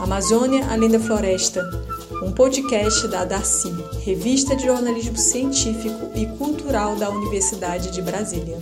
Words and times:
Amazônia 0.00 0.64
Além 0.70 0.88
da 0.88 1.00
Floresta, 1.00 1.68
um 2.22 2.32
podcast 2.32 3.08
da 3.08 3.24
Darcy, 3.24 3.70
revista 4.04 4.54
de 4.56 4.64
jornalismo 4.64 5.16
científico 5.16 6.10
e 6.14 6.26
cultural 6.38 6.96
da 6.96 7.10
Universidade 7.10 7.90
de 7.90 8.00
Brasília. 8.00 8.58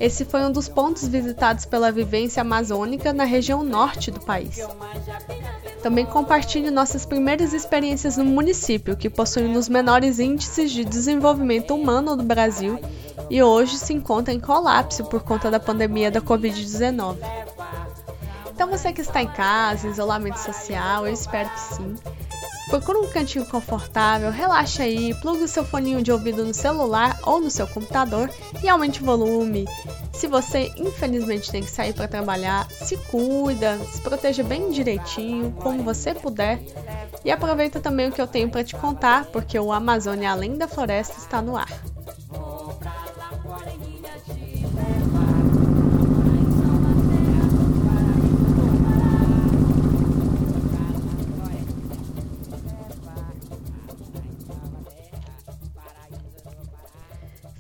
Esse 0.01 0.25
foi 0.25 0.41
um 0.41 0.51
dos 0.51 0.67
pontos 0.67 1.07
visitados 1.07 1.63
pela 1.63 1.91
vivência 1.91 2.41
amazônica 2.41 3.13
na 3.13 3.23
região 3.23 3.61
norte 3.61 4.09
do 4.09 4.19
país. 4.19 4.57
Também 5.83 6.07
compartilhe 6.07 6.71
nossas 6.71 7.05
primeiras 7.05 7.53
experiências 7.53 8.17
no 8.17 8.25
município, 8.25 8.97
que 8.97 9.11
possui 9.11 9.43
um 9.43 9.53
dos 9.53 9.69
menores 9.69 10.17
índices 10.17 10.71
de 10.71 10.83
desenvolvimento 10.83 11.75
humano 11.75 12.17
do 12.17 12.23
Brasil 12.23 12.79
e 13.29 13.43
hoje 13.43 13.77
se 13.77 13.93
encontra 13.93 14.33
em 14.33 14.39
colapso 14.39 15.05
por 15.05 15.21
conta 15.21 15.51
da 15.51 15.59
pandemia 15.59 16.09
da 16.09 16.19
Covid-19. 16.19 17.17
Então, 18.51 18.71
você 18.71 18.91
que 18.91 19.01
está 19.01 19.21
em 19.21 19.27
casa, 19.27 19.87
isolamento 19.87 20.39
social, 20.39 21.05
eu 21.05 21.13
espero 21.13 21.47
que 21.47 21.59
sim, 21.59 21.95
Procura 22.71 22.99
um 22.99 23.07
cantinho 23.09 23.45
confortável, 23.45 24.31
relaxa 24.31 24.83
aí, 24.83 25.13
plugue 25.15 25.43
o 25.43 25.47
seu 25.47 25.65
foninho 25.65 26.01
de 26.01 26.09
ouvido 26.09 26.45
no 26.45 26.53
celular 26.53 27.19
ou 27.23 27.41
no 27.41 27.51
seu 27.51 27.67
computador 27.67 28.31
e 28.63 28.69
aumente 28.69 29.03
o 29.03 29.05
volume. 29.05 29.65
Se 30.13 30.25
você 30.25 30.71
infelizmente 30.77 31.51
tem 31.51 31.61
que 31.61 31.69
sair 31.69 31.91
para 31.91 32.07
trabalhar, 32.07 32.65
se 32.71 32.95
cuida, 32.95 33.77
se 33.91 33.99
proteja 33.99 34.41
bem 34.41 34.71
direitinho, 34.71 35.51
como 35.59 35.83
você 35.83 36.13
puder. 36.13 36.61
E 37.25 37.29
aproveita 37.29 37.81
também 37.81 38.07
o 38.07 38.11
que 38.13 38.21
eu 38.21 38.27
tenho 38.27 38.49
para 38.49 38.63
te 38.63 38.73
contar, 38.73 39.25
porque 39.25 39.59
o 39.59 39.73
Amazônia 39.73 40.31
Além 40.31 40.57
da 40.57 40.65
Floresta 40.65 41.17
está 41.17 41.41
no 41.41 41.57
ar. 41.57 41.90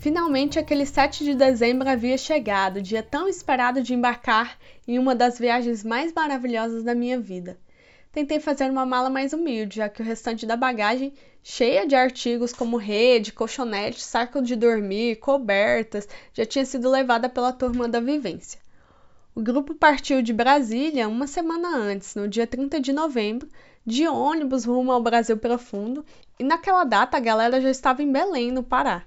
Finalmente, 0.01 0.57
aquele 0.57 0.83
7 0.83 1.23
de 1.23 1.35
dezembro 1.35 1.87
havia 1.87 2.17
chegado, 2.17 2.81
dia 2.81 3.03
tão 3.03 3.27
esperado 3.27 3.83
de 3.83 3.93
embarcar 3.93 4.57
em 4.87 4.97
uma 4.97 5.13
das 5.13 5.37
viagens 5.37 5.83
mais 5.83 6.11
maravilhosas 6.11 6.83
da 6.83 6.95
minha 6.95 7.19
vida. 7.19 7.55
Tentei 8.11 8.39
fazer 8.39 8.71
uma 8.71 8.83
mala 8.83 9.11
mais 9.11 9.31
humilde, 9.31 9.75
já 9.75 9.87
que 9.87 10.01
o 10.01 10.03
restante 10.03 10.43
da 10.43 10.55
bagagem, 10.55 11.13
cheia 11.43 11.85
de 11.85 11.93
artigos 11.93 12.51
como 12.51 12.77
rede, 12.77 13.31
colchonete, 13.31 14.01
saco 14.01 14.41
de 14.41 14.55
dormir, 14.55 15.17
cobertas, 15.17 16.09
já 16.33 16.47
tinha 16.47 16.65
sido 16.65 16.89
levada 16.89 17.29
pela 17.29 17.53
turma 17.53 17.87
da 17.87 17.99
vivência. 17.99 18.59
O 19.35 19.41
grupo 19.43 19.75
partiu 19.75 20.23
de 20.23 20.33
Brasília 20.33 21.07
uma 21.07 21.27
semana 21.27 21.77
antes, 21.77 22.15
no 22.15 22.27
dia 22.27 22.47
30 22.47 22.81
de 22.81 22.91
novembro, 22.91 23.47
de 23.85 24.07
ônibus 24.07 24.65
rumo 24.65 24.91
ao 24.91 25.03
Brasil 25.03 25.37
Profundo, 25.37 26.03
e 26.39 26.43
naquela 26.43 26.85
data 26.85 27.17
a 27.17 27.19
galera 27.19 27.61
já 27.61 27.69
estava 27.69 28.01
em 28.01 28.11
Belém, 28.11 28.51
no 28.51 28.63
Pará. 28.63 29.05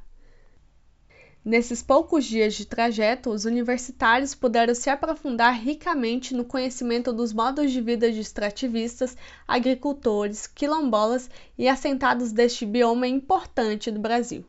Nesses 1.45 1.83
poucos 1.83 2.25
dias 2.25 2.55
de 2.55 2.65
trajeto, 2.65 3.29
os 3.29 3.45
universitários 3.45 4.35
puderam 4.35 4.75
se 4.75 4.89
aprofundar 4.89 5.53
ricamente 5.53 6.33
no 6.33 6.43
conhecimento 6.43 7.13
dos 7.13 7.35
modos 7.35 7.71
de 7.71 7.83
vida 7.83 8.11
de 8.11 8.19
extrativistas, 8.19 9.15
agricultores, 9.47 10.47
quilombolas 10.47 11.29
e 11.59 11.69
assentados 11.69 12.33
deste 12.33 12.65
bioma 12.65 13.07
importante 13.07 13.91
do 13.91 14.01
Brasil. 14.01 14.43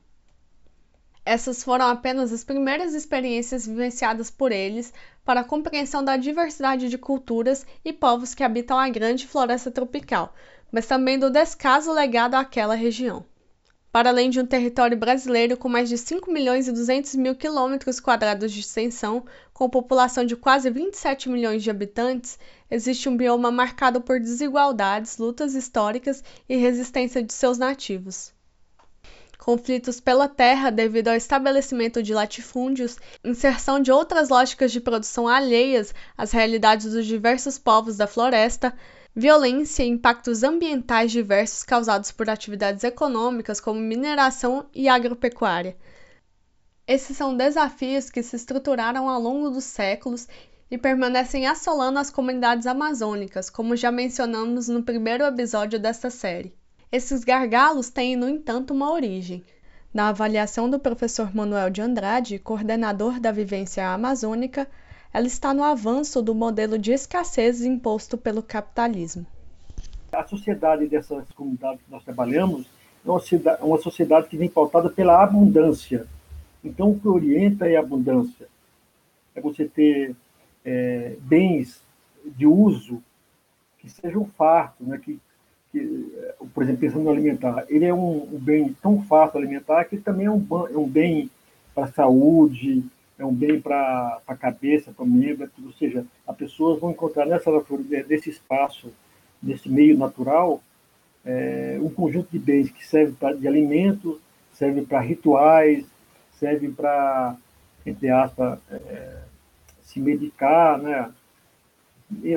Essas 1.25 1.61
foram 1.61 1.87
apenas 1.87 2.31
as 2.31 2.45
primeiras 2.45 2.93
experiências 2.93 3.67
vivenciadas 3.67 4.31
por 4.31 4.53
eles 4.53 4.93
para 5.25 5.41
a 5.41 5.43
compreensão 5.43 6.01
da 6.01 6.15
diversidade 6.15 6.87
de 6.87 6.97
culturas 6.97 7.65
e 7.83 7.91
povos 7.91 8.33
que 8.33 8.43
habitam 8.43 8.79
a 8.79 8.87
grande 8.87 9.27
floresta 9.27 9.69
tropical, 9.69 10.33
mas 10.71 10.87
também 10.87 11.19
do 11.19 11.29
descaso 11.29 11.91
legado 11.91 12.35
àquela 12.35 12.73
região 12.73 13.25
para 13.95 14.09
além 14.09 14.29
de 14.29 14.41
um 14.41 14.45
território 14.45 14.97
brasileiro 14.97 15.55
com 15.55 15.69
mais 15.69 15.87
de 15.87 15.97
5 15.97 16.29
milhões 16.29 16.67
e 16.67 16.71
200 16.73 17.15
mil 17.15 17.33
quilômetros 17.33 17.97
quadrados 17.97 18.51
de 18.51 18.59
extensão, 18.59 19.23
com 19.53 19.69
população 19.69 20.25
de 20.25 20.35
quase 20.35 20.69
27 20.69 21.29
milhões 21.29 21.63
de 21.63 21.69
habitantes, 21.69 22.37
existe 22.69 23.07
um 23.07 23.15
bioma 23.15 23.49
marcado 23.49 24.01
por 24.01 24.19
desigualdades, 24.19 25.17
lutas 25.17 25.55
históricas 25.55 26.21
e 26.49 26.57
resistência 26.57 27.23
de 27.23 27.31
seus 27.31 27.57
nativos. 27.57 28.33
Conflitos 29.39 30.01
pela 30.01 30.27
terra 30.27 30.71
devido 30.71 31.07
ao 31.07 31.15
estabelecimento 31.15 32.03
de 32.03 32.13
latifúndios, 32.13 32.97
inserção 33.23 33.79
de 33.79 33.93
outras 33.93 34.27
lógicas 34.27 34.73
de 34.73 34.81
produção 34.81 35.25
alheias 35.25 35.95
às 36.17 36.33
realidades 36.33 36.91
dos 36.91 37.05
diversos 37.05 37.57
povos 37.57 37.95
da 37.95 38.07
floresta, 38.07 38.75
violência 39.15 39.83
e 39.83 39.87
impactos 39.87 40.43
ambientais 40.43 41.09
diversos 41.09 41.63
causados 41.63 42.11
por 42.11 42.29
atividades 42.29 42.83
econômicas 42.83 43.61
como 43.61 43.79
mineração 43.79 44.65
e 44.75 44.89
agropecuária. 44.89 45.77
Esses 46.85 47.15
são 47.15 47.35
desafios 47.35 48.09
que 48.09 48.21
se 48.21 48.35
estruturaram 48.35 49.09
ao 49.09 49.19
longo 49.19 49.49
dos 49.49 49.63
séculos 49.63 50.27
e 50.69 50.77
permanecem 50.77 51.47
assolando 51.47 51.97
as 51.97 52.11
comunidades 52.11 52.67
amazônicas, 52.67 53.49
como 53.49 53.77
já 53.77 53.89
mencionamos 53.89 54.67
no 54.67 54.83
primeiro 54.83 55.23
episódio 55.23 55.79
desta 55.79 56.09
série. 56.09 56.53
Esses 56.91 57.23
gargalos 57.23 57.89
têm, 57.89 58.17
no 58.17 58.27
entanto, 58.27 58.73
uma 58.73 58.91
origem. 58.91 59.43
Na 59.93 60.09
avaliação 60.09 60.69
do 60.69 60.77
professor 60.77 61.33
Manuel 61.33 61.69
de 61.69 61.81
Andrade, 61.81 62.37
coordenador 62.37 63.19
da 63.19 63.31
Vivência 63.31 63.87
Amazônica, 63.87 64.67
ela 65.15 65.27
está 65.27 65.53
no 65.53 65.63
avanço 65.63 66.21
do 66.21 66.35
modelo 66.35 66.77
de 66.77 66.91
escassez 66.91 67.63
imposto 67.63 68.17
pelo 68.17 68.43
capitalismo. 68.43 69.25
A 70.11 70.27
sociedade 70.27 70.87
dessas 70.87 71.31
comunidades 71.31 71.79
que 71.85 71.89
nós 71.89 72.03
trabalhamos 72.03 72.67
é 73.05 73.63
uma 73.63 73.77
sociedade 73.77 74.27
que 74.27 74.35
vem 74.35 74.49
pautada 74.49 74.89
pela 74.89 75.23
abundância. 75.23 76.05
Então, 76.61 76.91
o 76.91 76.99
que 76.99 77.07
orienta 77.07 77.65
é 77.65 77.77
a 77.77 77.79
abundância. 77.79 78.45
é 79.33 79.39
você 79.39 79.63
ter 79.63 80.13
é, 80.65 81.15
bens 81.21 81.81
de 82.25 82.45
uso 82.45 83.01
que 83.79 83.89
sejam 83.89 84.25
fartos, 84.37 84.85
né? 84.85 84.97
que, 84.97 85.17
que, 85.71 86.11
por 86.53 86.61
exemplo, 86.61 86.81
pensando 86.81 87.05
no 87.05 87.11
alimentar, 87.11 87.63
ele 87.69 87.85
é 87.85 87.93
um, 87.93 88.23
um 88.33 88.37
bem 88.37 88.75
tão 88.81 89.01
farto 89.03 89.37
alimentar 89.37 89.85
que 89.85 89.95
também 89.95 90.25
é 90.25 90.31
um, 90.31 90.45
é 90.69 90.77
um 90.77 90.89
bem 90.89 91.31
para 91.73 91.85
a 91.85 91.91
saúde, 91.93 92.83
é 93.17 93.25
um 93.25 93.33
bem 93.33 93.59
para 93.61 94.19
a 94.27 94.35
cabeça, 94.35 94.91
para 94.91 95.03
o 95.03 95.07
membro, 95.07 95.49
ou 95.63 95.73
seja, 95.73 96.05
as 96.27 96.35
pessoas 96.35 96.79
vão 96.79 96.91
encontrar 96.91 97.25
nessa 97.25 97.49
nesse 98.07 98.29
espaço, 98.29 98.91
nesse 99.41 99.69
meio 99.69 99.97
natural, 99.97 100.61
é, 101.25 101.77
um 101.81 101.89
conjunto 101.89 102.29
de 102.31 102.39
bens 102.39 102.69
que 102.69 102.85
serve 102.85 103.13
pra, 103.13 103.33
de 103.33 103.47
alimento, 103.47 104.19
serve 104.53 104.81
para 104.81 104.99
rituais, 104.99 105.85
serve 106.33 106.69
para, 106.69 107.35
entre 107.85 108.09
aspas, 108.09 108.59
é, 108.69 109.21
se 109.81 109.99
medicar, 109.99 110.77
né? 110.77 111.11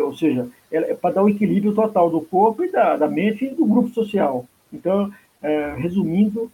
ou 0.01 0.17
seja, 0.17 0.49
é, 0.71 0.93
é 0.93 0.95
para 0.95 1.17
dar 1.17 1.23
o 1.23 1.27
um 1.27 1.29
equilíbrio 1.29 1.75
total 1.75 2.09
do 2.09 2.23
corpo 2.23 2.65
e 2.65 2.71
da, 2.71 2.97
da 2.97 3.09
mente 3.09 3.45
e 3.45 3.55
do 3.55 3.67
grupo 3.67 3.91
social. 3.91 4.47
Então, 4.73 5.13
é, 5.43 5.75
resumindo, 5.77 6.51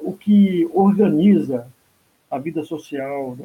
o 0.00 0.14
que 0.14 0.68
organiza 0.72 1.66
a 2.32 2.38
vida 2.38 2.64
social 2.64 3.36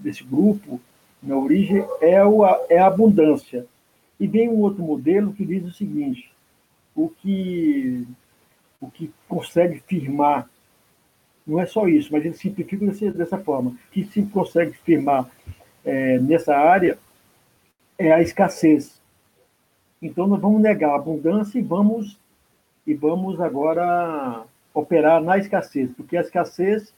desse 0.00 0.24
grupo, 0.24 0.80
na 1.22 1.38
origem, 1.38 1.86
é, 2.00 2.24
o, 2.24 2.44
é 2.68 2.76
a 2.76 2.88
abundância. 2.88 3.64
E 4.18 4.26
vem 4.26 4.48
um 4.48 4.58
outro 4.62 4.82
modelo 4.82 5.32
que 5.32 5.46
diz 5.46 5.64
o 5.64 5.70
seguinte: 5.70 6.28
o 6.92 7.08
que, 7.08 8.04
o 8.80 8.90
que 8.90 9.12
consegue 9.28 9.80
firmar, 9.86 10.50
não 11.46 11.60
é 11.60 11.66
só 11.66 11.86
isso, 11.86 12.12
mas 12.12 12.24
ele 12.24 12.34
simplifica 12.34 12.84
dessa, 12.84 13.12
dessa 13.12 13.38
forma, 13.38 13.76
que 13.92 14.04
se 14.06 14.22
consegue 14.24 14.72
firmar 14.78 15.30
é, 15.84 16.18
nessa 16.18 16.56
área 16.56 16.98
é 17.96 18.12
a 18.12 18.20
escassez. 18.20 19.00
Então 20.02 20.26
nós 20.26 20.40
vamos 20.40 20.60
negar 20.60 20.90
a 20.90 20.96
abundância 20.96 21.60
e 21.60 21.62
vamos 21.62 22.18
e 22.84 22.92
vamos 22.92 23.40
agora 23.40 24.44
operar 24.74 25.22
na 25.22 25.38
escassez, 25.38 25.90
porque 25.96 26.16
a 26.16 26.20
escassez 26.20 26.92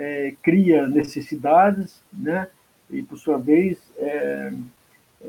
é, 0.00 0.34
cria 0.42 0.88
necessidades, 0.88 2.00
né? 2.10 2.48
E 2.90 3.02
por 3.02 3.18
sua 3.18 3.36
vez 3.36 3.76
é, 3.98 4.50
é, 5.22 5.28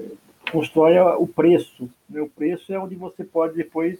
constrói 0.49 0.97
o 0.97 1.27
preço. 1.27 1.89
Né? 2.09 2.21
O 2.21 2.29
preço 2.29 2.71
é 2.71 2.79
onde 2.79 2.95
você 2.95 3.25
pode 3.25 3.53
depois 3.53 3.99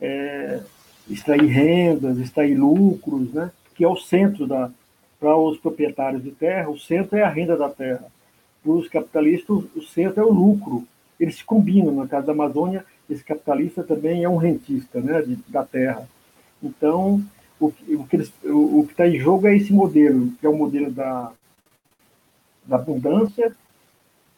é, 0.00 0.60
extrair 1.08 1.46
rendas, 1.46 2.18
extrair 2.18 2.54
lucros, 2.54 3.30
né? 3.34 3.50
Que 3.74 3.84
é 3.84 3.88
o 3.88 3.96
centro 3.96 4.46
da 4.46 4.70
para 5.18 5.34
os 5.34 5.58
proprietários 5.58 6.22
de 6.22 6.30
terra, 6.30 6.68
o 6.68 6.78
centro 6.78 7.16
é 7.16 7.22
a 7.22 7.28
renda 7.28 7.56
da 7.56 7.70
terra 7.70 8.04
para 8.62 8.72
os 8.72 8.86
capitalistas, 8.88 9.64
o 9.74 9.82
centro 9.82 10.20
é 10.20 10.24
o 10.24 10.32
lucro. 10.32 10.86
Eles 11.18 11.36
se 11.36 11.44
combinam. 11.44 11.92
No 11.92 12.06
caso 12.06 12.26
da 12.26 12.32
Amazônia, 12.32 12.84
esse 13.08 13.24
capitalista 13.24 13.82
também 13.82 14.24
é 14.24 14.28
um 14.28 14.36
rentista 14.36 15.00
né, 15.00 15.22
de, 15.22 15.36
da 15.48 15.64
terra. 15.64 16.06
Então, 16.62 17.22
o, 17.58 17.72
o 17.94 18.06
que 18.06 18.16
está 18.90 19.06
em 19.06 19.18
jogo 19.18 19.46
é 19.46 19.56
esse 19.56 19.72
modelo, 19.72 20.32
que 20.32 20.46
é 20.46 20.48
o 20.48 20.56
modelo 20.56 20.90
da, 20.90 21.32
da 22.64 22.76
abundância 22.76 23.54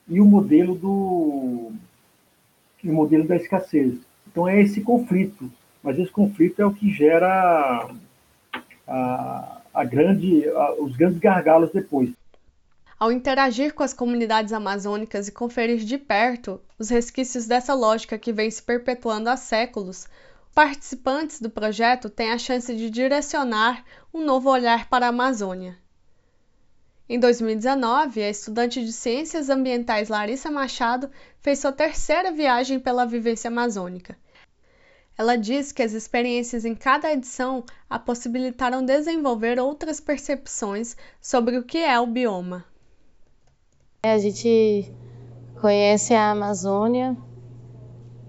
e 0.08 0.20
o 0.20 0.24
modelo 0.24 0.74
do 0.74 1.72
o 2.84 2.92
modelo 2.92 3.26
da 3.26 3.36
escassez. 3.36 3.98
Então 4.26 4.46
é 4.46 4.60
esse 4.60 4.80
conflito, 4.80 5.50
mas 5.82 5.98
esse 5.98 6.10
conflito 6.10 6.62
é 6.62 6.66
o 6.66 6.72
que 6.72 6.90
gera 6.92 7.90
a, 8.86 9.60
a 9.74 9.84
grande, 9.84 10.48
a, 10.48 10.74
os 10.74 10.96
grandes 10.96 11.18
gargalos 11.18 11.70
depois. 11.72 12.10
Ao 12.98 13.12
interagir 13.12 13.74
com 13.74 13.82
as 13.82 13.92
comunidades 13.92 14.52
amazônicas 14.52 15.28
e 15.28 15.32
conferir 15.32 15.78
de 15.78 15.98
perto 15.98 16.60
os 16.78 16.88
resquícios 16.88 17.46
dessa 17.46 17.74
lógica 17.74 18.18
que 18.18 18.32
vem 18.32 18.50
se 18.50 18.62
perpetuando 18.62 19.28
há 19.28 19.36
séculos, 19.36 20.08
participantes 20.54 21.40
do 21.40 21.50
projeto 21.50 22.10
têm 22.10 22.32
a 22.32 22.38
chance 22.38 22.74
de 22.74 22.90
direcionar 22.90 23.84
um 24.12 24.24
novo 24.24 24.50
olhar 24.50 24.88
para 24.88 25.06
a 25.06 25.10
Amazônia. 25.10 25.76
Em 27.08 27.18
2019, 27.18 28.22
a 28.22 28.28
estudante 28.28 28.84
de 28.84 28.92
Ciências 28.92 29.48
Ambientais 29.48 30.08
Larissa 30.10 30.50
Machado 30.50 31.10
fez 31.40 31.58
sua 31.58 31.72
terceira 31.72 32.30
viagem 32.30 32.78
pela 32.78 33.06
vivência 33.06 33.48
amazônica. 33.48 34.16
Ela 35.16 35.34
diz 35.34 35.72
que 35.72 35.82
as 35.82 35.92
experiências 35.92 36.64
em 36.64 36.74
cada 36.74 37.12
edição 37.12 37.64
a 37.88 37.98
possibilitaram 37.98 38.84
desenvolver 38.84 39.58
outras 39.58 40.00
percepções 40.00 40.96
sobre 41.20 41.56
o 41.56 41.64
que 41.64 41.78
é 41.78 41.98
o 41.98 42.06
bioma. 42.06 42.64
É, 44.02 44.12
a 44.12 44.18
gente 44.18 44.92
conhece 45.60 46.14
a 46.14 46.30
Amazônia 46.30 47.16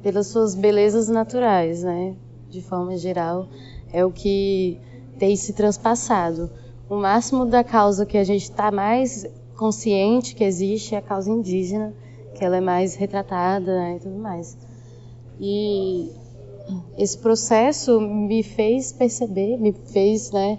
pelas 0.02 0.28
suas 0.28 0.56
belezas 0.56 1.10
naturais, 1.10 1.84
né? 1.84 2.16
De 2.50 2.62
forma 2.62 2.98
geral, 2.98 3.48
é 3.92 4.04
o 4.06 4.12
que 4.12 4.80
tem 5.18 5.36
se 5.36 5.54
transpassado. 5.54 6.50
O 6.90 6.96
máximo 6.96 7.46
da 7.46 7.64
causa 7.64 8.06
que 8.06 8.18
a 8.18 8.24
gente 8.24 8.44
está 8.44 8.72
mais 8.72 9.28
consciente 9.56 10.34
que 10.34 10.44
existe 10.44 10.96
é 10.96 10.98
a 10.98 11.02
causa 11.02 11.30
indígena, 11.30 11.94
que 12.34 12.44
ela 12.44 12.58
é 12.58 12.62
mais 12.62 12.96
retratada 12.96 13.72
né, 13.76 13.98
e 13.98 14.00
tudo 14.00 14.16
mais. 14.16 14.58
E 15.40 16.12
esse 16.98 17.18
processo 17.18 18.00
me 18.00 18.42
fez 18.42 18.92
perceber, 18.92 19.58
me 19.58 19.74
fez 19.74 20.32
né, 20.32 20.58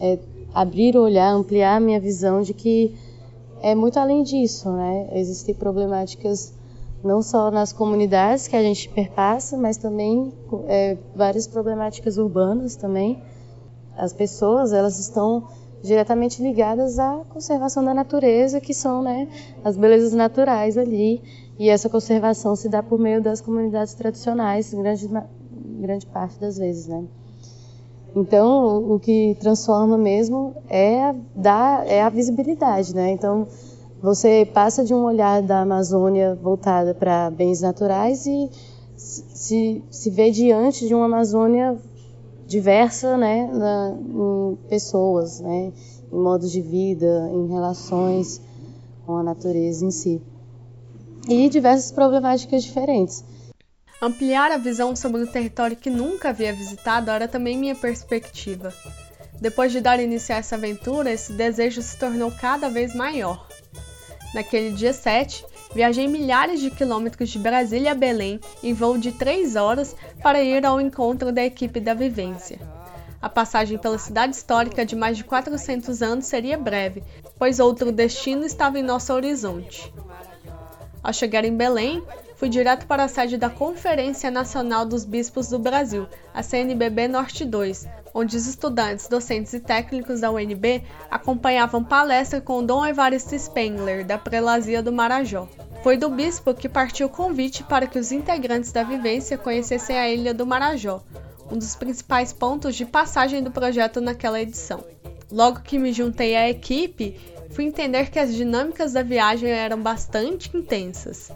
é, 0.00 0.18
abrir 0.54 0.96
o 0.96 1.02
olhar, 1.02 1.30
ampliar 1.30 1.76
a 1.76 1.80
minha 1.80 2.00
visão 2.00 2.40
de 2.40 2.54
que 2.54 2.94
é 3.60 3.74
muito 3.74 3.98
além 3.98 4.22
disso, 4.22 4.70
né? 4.70 5.08
Existem 5.12 5.54
problemáticas 5.54 6.54
não 7.02 7.22
só 7.22 7.50
nas 7.50 7.72
comunidades 7.72 8.48
que 8.48 8.56
a 8.56 8.62
gente 8.62 8.88
perpassa, 8.88 9.56
mas 9.56 9.76
também 9.76 10.32
é, 10.66 10.96
várias 11.14 11.46
problemáticas 11.46 12.18
urbanas 12.18 12.76
também. 12.76 13.22
As 13.96 14.12
pessoas 14.12 14.72
elas 14.72 14.98
estão 14.98 15.48
diretamente 15.82 16.42
ligadas 16.42 16.98
à 16.98 17.20
conservação 17.28 17.84
da 17.84 17.94
natureza, 17.94 18.60
que 18.60 18.74
são 18.74 19.02
né, 19.02 19.28
as 19.64 19.76
belezas 19.76 20.12
naturais 20.12 20.76
ali, 20.76 21.22
e 21.58 21.68
essa 21.68 21.88
conservação 21.88 22.54
se 22.56 22.68
dá 22.68 22.82
por 22.82 22.98
meio 22.98 23.22
das 23.22 23.40
comunidades 23.40 23.94
tradicionais, 23.94 24.72
grande, 24.72 25.08
grande 25.80 26.06
parte 26.06 26.38
das 26.38 26.56
vezes, 26.56 26.86
né? 26.86 27.04
Então, 28.14 28.90
o 28.90 28.98
que 28.98 29.36
transforma 29.38 29.98
mesmo 29.98 30.54
é 30.68 31.02
a, 31.04 31.14
é 31.86 32.02
a 32.02 32.08
visibilidade, 32.08 32.94
né? 32.94 33.10
Então, 33.10 33.46
você 34.00 34.48
passa 34.52 34.84
de 34.84 34.94
um 34.94 35.04
olhar 35.04 35.42
da 35.42 35.62
Amazônia 35.62 36.34
voltada 36.34 36.94
para 36.94 37.30
bens 37.30 37.60
naturais 37.60 38.26
e 38.26 38.50
se, 38.96 39.82
se 39.90 40.10
vê 40.10 40.30
diante 40.30 40.86
de 40.86 40.94
uma 40.94 41.06
Amazônia 41.06 41.76
diversa, 42.46 43.16
né, 43.16 43.50
na, 43.52 43.94
em 43.98 44.56
pessoas, 44.68 45.40
né, 45.40 45.72
em 46.12 46.16
modos 46.16 46.50
de 46.50 46.62
vida, 46.62 47.28
em 47.32 47.48
relações 47.48 48.40
com 49.04 49.16
a 49.16 49.22
natureza 49.22 49.84
em 49.84 49.90
si. 49.90 50.22
E 51.28 51.48
diversas 51.48 51.92
problemáticas 51.92 52.62
diferentes. 52.64 53.24
Ampliar 54.00 54.52
a 54.52 54.58
visão 54.58 54.94
sobre 54.94 55.22
o 55.22 55.26
território 55.26 55.76
que 55.76 55.90
nunca 55.90 56.28
havia 56.28 56.52
visitado 56.52 57.10
era 57.10 57.26
também 57.26 57.58
minha 57.58 57.74
perspectiva. 57.74 58.72
Depois 59.40 59.72
de 59.72 59.80
dar 59.80 60.00
início 60.00 60.34
a 60.34 60.38
essa 60.38 60.54
aventura, 60.54 61.12
esse 61.12 61.32
desejo 61.32 61.82
se 61.82 61.98
tornou 61.98 62.30
cada 62.30 62.68
vez 62.68 62.94
maior. 62.94 63.47
Naquele 64.34 64.72
dia 64.72 64.92
7, 64.92 65.44
viajei 65.74 66.06
milhares 66.06 66.60
de 66.60 66.70
quilômetros 66.70 67.30
de 67.30 67.38
Brasília 67.38 67.92
a 67.92 67.94
Belém 67.94 68.38
em 68.62 68.74
voo 68.74 68.98
de 68.98 69.12
3 69.12 69.56
horas 69.56 69.96
para 70.22 70.42
ir 70.42 70.64
ao 70.66 70.80
encontro 70.80 71.32
da 71.32 71.42
equipe 71.42 71.80
da 71.80 71.94
vivência. 71.94 72.58
A 73.20 73.28
passagem 73.28 73.78
pela 73.78 73.98
cidade 73.98 74.36
histórica 74.36 74.86
de 74.86 74.94
mais 74.94 75.16
de 75.16 75.24
400 75.24 76.02
anos 76.02 76.26
seria 76.26 76.56
breve, 76.56 77.02
pois 77.38 77.58
outro 77.58 77.90
destino 77.90 78.44
estava 78.44 78.78
em 78.78 78.82
nosso 78.82 79.12
horizonte. 79.12 79.92
Ao 81.02 81.12
chegar 81.12 81.44
em 81.44 81.56
Belém, 81.56 82.02
fui 82.38 82.48
direto 82.48 82.86
para 82.86 83.02
a 83.02 83.08
sede 83.08 83.36
da 83.36 83.50
Conferência 83.50 84.30
Nacional 84.30 84.86
dos 84.86 85.04
Bispos 85.04 85.48
do 85.48 85.58
Brasil, 85.58 86.06
a 86.32 86.40
CNBB 86.40 87.08
Norte 87.08 87.44
2, 87.44 87.88
onde 88.14 88.36
os 88.36 88.46
estudantes, 88.46 89.08
docentes 89.08 89.52
e 89.54 89.58
técnicos 89.58 90.20
da 90.20 90.30
UNB 90.30 90.84
acompanhavam 91.10 91.82
palestra 91.82 92.40
com 92.40 92.64
Dom 92.64 92.86
Evaristo 92.86 93.36
Spengler, 93.36 94.06
da 94.06 94.16
Prelazia 94.16 94.80
do 94.80 94.92
Marajó. 94.92 95.48
Foi 95.82 95.96
do 95.96 96.08
bispo 96.10 96.54
que 96.54 96.68
partiu 96.68 97.08
o 97.08 97.10
convite 97.10 97.64
para 97.64 97.88
que 97.88 97.98
os 97.98 98.12
integrantes 98.12 98.70
da 98.70 98.84
vivência 98.84 99.36
conhecessem 99.36 99.98
a 99.98 100.08
ilha 100.08 100.32
do 100.32 100.46
Marajó, 100.46 101.02
um 101.50 101.58
dos 101.58 101.74
principais 101.74 102.32
pontos 102.32 102.76
de 102.76 102.84
passagem 102.84 103.42
do 103.42 103.50
projeto 103.50 104.00
naquela 104.00 104.40
edição. 104.40 104.84
Logo 105.28 105.60
que 105.62 105.76
me 105.76 105.92
juntei 105.92 106.36
à 106.36 106.48
equipe, 106.48 107.18
fui 107.50 107.64
entender 107.64 108.10
que 108.10 108.18
as 108.20 108.32
dinâmicas 108.32 108.92
da 108.92 109.02
viagem 109.02 109.50
eram 109.50 109.82
bastante 109.82 110.56
intensas. 110.56 111.32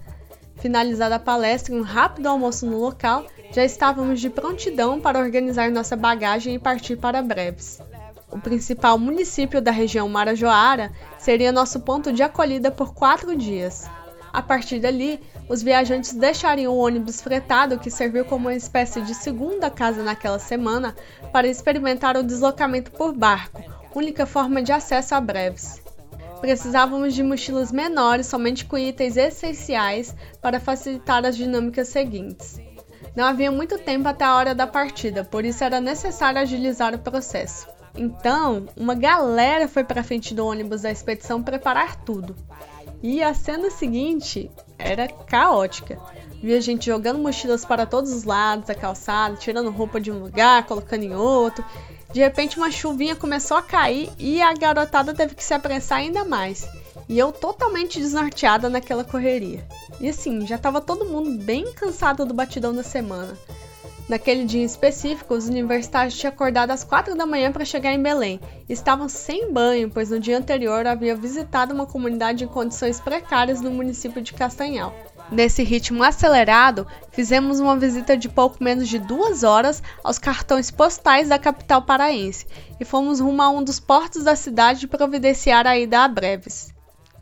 Finalizada 0.62 1.16
a 1.16 1.18
palestra 1.18 1.74
e 1.74 1.76
um 1.76 1.82
rápido 1.82 2.28
almoço 2.28 2.64
no 2.64 2.78
local, 2.78 3.26
já 3.50 3.64
estávamos 3.64 4.20
de 4.20 4.30
prontidão 4.30 5.00
para 5.00 5.18
organizar 5.18 5.68
nossa 5.72 5.96
bagagem 5.96 6.54
e 6.54 6.58
partir 6.58 6.94
para 6.94 7.20
Breves. 7.20 7.80
o 8.30 8.38
principal 8.38 8.96
município 8.96 9.60
da 9.60 9.72
região 9.72 10.08
Marajoara, 10.08 10.92
seria 11.18 11.50
nosso 11.50 11.80
ponto 11.80 12.12
de 12.12 12.22
acolhida 12.22 12.70
por 12.70 12.94
quatro 12.94 13.34
dias. 13.34 13.90
A 14.32 14.40
partir 14.40 14.78
dali, 14.78 15.18
os 15.48 15.64
viajantes 15.64 16.12
deixariam 16.12 16.72
o 16.72 16.78
ônibus 16.78 17.20
fretado, 17.20 17.80
que 17.80 17.90
serviu 17.90 18.24
como 18.24 18.46
uma 18.46 18.54
espécie 18.54 19.02
de 19.02 19.16
segunda 19.16 19.68
casa 19.68 20.04
naquela 20.04 20.38
semana, 20.38 20.94
para 21.32 21.48
experimentar 21.48 22.16
o 22.16 22.22
deslocamento 22.22 22.92
por 22.92 23.12
barco, 23.12 23.64
única 23.92 24.26
forma 24.26 24.62
de 24.62 24.70
acesso 24.70 25.12
a 25.16 25.20
Breves. 25.20 25.82
Precisávamos 26.42 27.14
de 27.14 27.22
mochilas 27.22 27.70
menores, 27.70 28.26
somente 28.26 28.64
com 28.64 28.76
itens 28.76 29.16
essenciais, 29.16 30.12
para 30.40 30.58
facilitar 30.58 31.24
as 31.24 31.36
dinâmicas 31.36 31.86
seguintes. 31.86 32.60
Não 33.14 33.24
havia 33.24 33.52
muito 33.52 33.78
tempo 33.78 34.08
até 34.08 34.24
a 34.24 34.34
hora 34.34 34.52
da 34.52 34.66
partida, 34.66 35.22
por 35.22 35.44
isso 35.44 35.62
era 35.62 35.80
necessário 35.80 36.40
agilizar 36.40 36.96
o 36.96 36.98
processo. 36.98 37.68
Então, 37.96 38.66
uma 38.76 38.96
galera 38.96 39.68
foi 39.68 39.84
para 39.84 40.02
frente 40.02 40.34
do 40.34 40.44
ônibus 40.44 40.82
da 40.82 40.90
expedição 40.90 41.40
preparar 41.40 41.94
tudo. 42.04 42.34
E 43.00 43.22
a 43.22 43.34
cena 43.34 43.70
seguinte 43.70 44.50
era 44.76 45.06
caótica. 45.06 45.96
Via 46.42 46.60
gente 46.60 46.86
jogando 46.86 47.20
mochilas 47.20 47.64
para 47.64 47.86
todos 47.86 48.12
os 48.12 48.24
lados 48.24 48.66
da 48.66 48.74
calçada, 48.74 49.36
tirando 49.36 49.70
roupa 49.70 50.00
de 50.00 50.10
um 50.10 50.18
lugar, 50.18 50.66
colocando 50.66 51.04
em 51.04 51.14
outro. 51.14 51.64
De 52.12 52.20
repente, 52.20 52.58
uma 52.58 52.70
chuvinha 52.70 53.16
começou 53.16 53.56
a 53.56 53.62
cair 53.62 54.10
e 54.18 54.42
a 54.42 54.52
garotada 54.52 55.14
teve 55.14 55.34
que 55.34 55.42
se 55.42 55.54
apressar 55.54 55.98
ainda 55.98 56.24
mais. 56.24 56.66
E 57.08 57.18
eu 57.18 57.32
totalmente 57.32 57.98
desnorteada 57.98 58.68
naquela 58.68 59.02
correria. 59.02 59.66
E 60.00 60.08
assim, 60.08 60.46
já 60.46 60.56
estava 60.56 60.80
todo 60.80 61.06
mundo 61.06 61.42
bem 61.42 61.72
cansado 61.72 62.26
do 62.26 62.34
batidão 62.34 62.74
da 62.74 62.82
semana. 62.82 63.36
Naquele 64.08 64.44
dia 64.44 64.64
específico, 64.64 65.32
os 65.32 65.48
universitários 65.48 66.18
tinham 66.18 66.32
acordado 66.32 66.70
às 66.70 66.84
quatro 66.84 67.14
da 67.14 67.24
manhã 67.24 67.50
para 67.50 67.64
chegar 67.64 67.92
em 67.92 68.02
Belém. 68.02 68.40
Estavam 68.68 69.08
sem 69.08 69.50
banho, 69.52 69.90
pois 69.90 70.10
no 70.10 70.20
dia 70.20 70.36
anterior 70.36 70.86
havia 70.86 71.14
visitado 71.14 71.72
uma 71.72 71.86
comunidade 71.86 72.44
em 72.44 72.48
condições 72.48 73.00
precárias 73.00 73.60
no 73.60 73.70
município 73.70 74.20
de 74.20 74.34
Castanhal. 74.34 74.94
Nesse 75.30 75.62
ritmo 75.62 76.02
acelerado, 76.02 76.86
fizemos 77.10 77.58
uma 77.58 77.76
visita 77.76 78.16
de 78.16 78.28
pouco 78.28 78.62
menos 78.62 78.88
de 78.88 78.98
duas 78.98 79.42
horas 79.42 79.82
aos 80.04 80.18
cartões 80.18 80.70
postais 80.70 81.28
da 81.28 81.38
capital 81.38 81.82
paraense 81.82 82.46
e 82.78 82.84
fomos 82.84 83.20
rumo 83.20 83.40
a 83.40 83.48
um 83.48 83.62
dos 83.62 83.80
portos 83.80 84.24
da 84.24 84.36
cidade 84.36 84.86
providenciar 84.86 85.66
a 85.66 85.78
ida 85.78 86.04
a 86.04 86.08
Breves. 86.08 86.72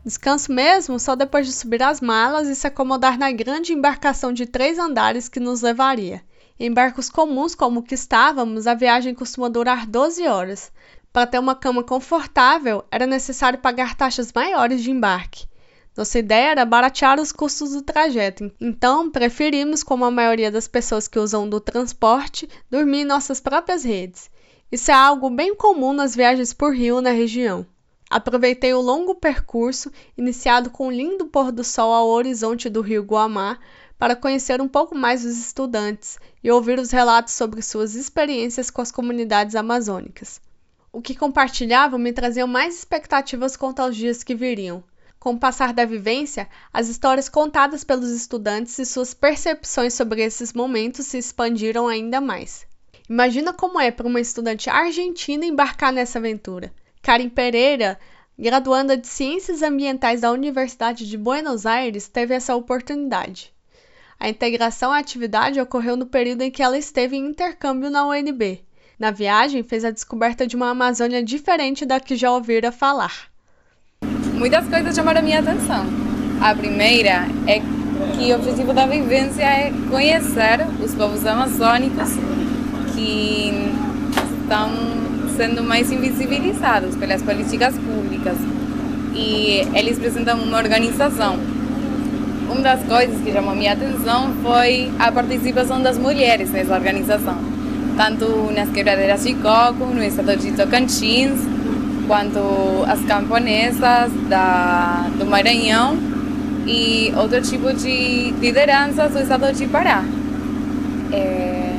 Descanso 0.03 0.51
mesmo 0.51 0.99
só 0.99 1.15
depois 1.15 1.45
de 1.45 1.53
subir 1.53 1.83
as 1.83 2.01
malas 2.01 2.47
e 2.47 2.55
se 2.55 2.65
acomodar 2.65 3.19
na 3.19 3.31
grande 3.31 3.71
embarcação 3.71 4.33
de 4.33 4.45
três 4.47 4.79
andares 4.79 5.29
que 5.29 5.39
nos 5.39 5.61
levaria. 5.61 6.23
Em 6.59 6.73
barcos 6.73 7.09
comuns 7.09 7.55
como 7.55 7.79
o 7.79 7.83
que 7.83 7.95
estávamos, 7.95 8.67
a 8.67 8.73
viagem 8.73 9.13
costuma 9.13 9.49
durar 9.49 9.85
12 9.85 10.27
horas. 10.27 10.71
Para 11.13 11.27
ter 11.27 11.39
uma 11.39 11.55
cama 11.55 11.83
confortável, 11.83 12.83
era 12.89 13.05
necessário 13.05 13.59
pagar 13.59 13.95
taxas 13.95 14.31
maiores 14.33 14.81
de 14.81 14.89
embarque. 14.91 15.45
Nossa 15.95 16.19
ideia 16.19 16.51
era 16.51 16.65
baratear 16.65 17.19
os 17.19 17.33
custos 17.33 17.71
do 17.71 17.81
trajeto, 17.81 18.49
então 18.61 19.11
preferimos, 19.11 19.83
como 19.83 20.05
a 20.05 20.11
maioria 20.11 20.49
das 20.49 20.65
pessoas 20.65 21.05
que 21.05 21.19
usam 21.19 21.49
do 21.49 21.59
transporte, 21.59 22.47
dormir 22.69 23.01
em 23.01 23.05
nossas 23.05 23.41
próprias 23.41 23.83
redes. 23.83 24.31
Isso 24.71 24.89
é 24.89 24.93
algo 24.93 25.29
bem 25.29 25.53
comum 25.53 25.91
nas 25.91 26.15
viagens 26.15 26.53
por 26.53 26.73
rio 26.73 27.01
na 27.01 27.11
região. 27.11 27.65
Aproveitei 28.09 28.73
o 28.73 28.79
longo 28.79 29.15
percurso, 29.15 29.91
iniciado 30.17 30.69
com 30.69 30.87
um 30.87 30.91
lindo 30.91 31.25
pôr 31.25 31.51
do 31.51 31.63
sol 31.63 31.93
ao 31.93 32.07
horizonte 32.07 32.69
do 32.69 32.81
rio 32.81 33.03
Guamá, 33.03 33.59
para 33.99 34.15
conhecer 34.15 34.61
um 34.61 34.67
pouco 34.69 34.95
mais 34.95 35.25
os 35.25 35.37
estudantes 35.37 36.17
e 36.41 36.49
ouvir 36.49 36.79
os 36.79 36.91
relatos 36.91 37.33
sobre 37.33 37.61
suas 37.61 37.95
experiências 37.95 38.69
com 38.69 38.81
as 38.81 38.91
comunidades 38.91 39.55
amazônicas. 39.55 40.41
O 40.91 41.01
que 41.01 41.15
compartilhavam 41.15 41.99
me 41.99 42.13
trazia 42.13 42.47
mais 42.47 42.77
expectativas 42.77 43.55
quanto 43.57 43.81
aos 43.81 43.95
dias 43.95 44.23
que 44.23 44.35
viriam. 44.35 44.83
Com 45.21 45.33
o 45.33 45.39
passar 45.39 45.71
da 45.71 45.85
vivência, 45.85 46.49
as 46.73 46.87
histórias 46.87 47.29
contadas 47.29 47.83
pelos 47.83 48.09
estudantes 48.09 48.79
e 48.79 48.85
suas 48.87 49.13
percepções 49.13 49.93
sobre 49.93 50.23
esses 50.23 50.51
momentos 50.51 51.05
se 51.05 51.19
expandiram 51.19 51.87
ainda 51.87 52.19
mais. 52.19 52.65
Imagina 53.07 53.53
como 53.53 53.79
é 53.79 53.91
para 53.91 54.07
uma 54.07 54.19
estudante 54.19 54.67
argentina 54.67 55.45
embarcar 55.45 55.93
nessa 55.93 56.17
aventura. 56.17 56.73
Karin 57.03 57.29
Pereira, 57.29 57.99
graduanda 58.35 58.97
de 58.97 59.05
Ciências 59.05 59.61
Ambientais 59.61 60.21
da 60.21 60.31
Universidade 60.31 61.07
de 61.07 61.17
Buenos 61.19 61.67
Aires, 61.67 62.07
teve 62.07 62.33
essa 62.33 62.55
oportunidade. 62.55 63.53
A 64.19 64.27
integração 64.27 64.91
à 64.91 64.97
atividade 64.97 65.61
ocorreu 65.61 65.95
no 65.95 66.07
período 66.07 66.41
em 66.41 66.49
que 66.49 66.63
ela 66.63 66.79
esteve 66.79 67.15
em 67.15 67.27
intercâmbio 67.27 67.91
na 67.91 68.07
UNB. 68.07 68.65
Na 68.97 69.11
viagem, 69.11 69.61
fez 69.61 69.85
a 69.85 69.91
descoberta 69.91 70.47
de 70.47 70.55
uma 70.55 70.71
Amazônia 70.71 71.23
diferente 71.23 71.85
da 71.85 71.99
que 71.99 72.15
já 72.15 72.31
ouvira 72.31 72.71
falar. 72.71 73.30
Muitas 74.41 74.65
coisas 74.65 74.95
chamaram 74.95 75.19
a 75.19 75.21
minha 75.21 75.39
atenção. 75.39 75.85
A 76.41 76.55
primeira 76.55 77.27
é 77.45 77.59
que 77.59 78.31
o 78.31 78.35
objetivo 78.37 78.73
da 78.73 78.87
vivência 78.87 79.43
é 79.43 79.71
conhecer 79.87 80.65
os 80.83 80.95
povos 80.95 81.23
amazônicos 81.27 82.09
que 82.95 83.71
estão 84.41 84.71
sendo 85.37 85.61
mais 85.63 85.91
invisibilizados 85.91 86.95
pelas 86.95 87.21
políticas 87.21 87.75
públicas. 87.75 88.35
E 89.13 89.61
eles 89.75 89.99
apresentam 89.99 90.39
uma 90.39 90.57
organização. 90.57 91.37
Uma 92.49 92.61
das 92.61 92.83
coisas 92.85 93.21
que 93.21 93.31
chamou 93.31 93.55
minha 93.55 93.73
atenção 93.73 94.33
foi 94.41 94.91
a 94.97 95.11
participação 95.11 95.83
das 95.83 95.99
mulheres 95.99 96.49
nessa 96.49 96.73
organização, 96.73 97.37
tanto 97.95 98.51
nas 98.55 98.71
quebradeiras 98.71 99.23
de 99.23 99.35
coco, 99.35 99.85
no 99.85 100.03
estado 100.03 100.35
de 100.35 100.51
Tocantins, 100.53 101.39
quanto 102.07 102.39
as 102.87 102.99
camponesas 103.01 104.11
da, 104.29 105.07
do 105.17 105.25
Maranhão 105.25 105.97
e 106.65 107.11
outro 107.15 107.41
tipo 107.41 107.73
de 107.73 108.31
lideranças 108.39 109.13
do 109.13 109.19
estado 109.19 109.51
de 109.53 109.67
Pará. 109.67 110.03
É, 111.11 111.75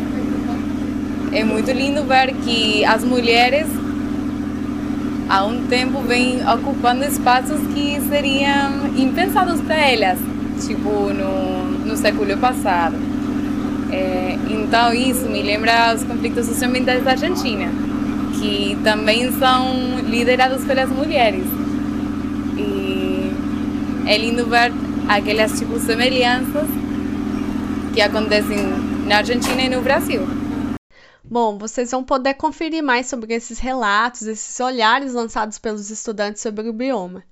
é 1.32 1.44
muito 1.44 1.70
lindo 1.70 2.04
ver 2.04 2.34
que 2.44 2.84
as 2.84 3.04
mulheres 3.04 3.66
há 5.28 5.44
um 5.44 5.66
tempo 5.66 6.00
vêm 6.02 6.40
ocupando 6.46 7.04
espaços 7.04 7.58
que 7.74 8.00
seriam 8.08 8.88
impensados 8.96 9.60
para 9.62 9.76
elas 9.76 10.18
tipo 10.66 10.90
no, 10.90 11.86
no 11.86 11.96
século 11.96 12.36
passado. 12.36 12.96
É, 13.90 14.38
então 14.48 14.92
isso 14.92 15.28
me 15.28 15.42
lembra 15.42 15.94
os 15.94 16.02
conflitos 16.04 16.46
socioambientais 16.46 17.04
da 17.04 17.12
Argentina, 17.12 17.70
que 18.38 18.78
também 18.82 19.30
são 19.38 20.00
liderados 20.00 20.64
pelas 20.64 20.88
mulheres. 20.90 21.44
E 22.56 23.32
é 24.06 24.16
lindo 24.18 24.46
ver 24.46 24.72
aquelas 25.08 25.58
tipo 25.58 25.78
semelhanças 25.78 26.66
que 27.94 28.00
acontecem 28.00 28.58
na 29.06 29.18
Argentina 29.18 29.62
e 29.62 29.68
no 29.68 29.82
Brasil. 29.82 30.22
Bom, 31.24 31.56
vocês 31.56 31.90
vão 31.90 32.04
poder 32.04 32.34
conferir 32.34 32.82
mais 32.82 33.06
sobre 33.06 33.32
esses 33.34 33.58
relatos, 33.58 34.22
esses 34.22 34.58
olhares 34.60 35.14
lançados 35.14 35.58
pelos 35.58 35.90
estudantes 35.90 36.42
sobre 36.42 36.68
o 36.68 36.72
bioma. 36.72 37.24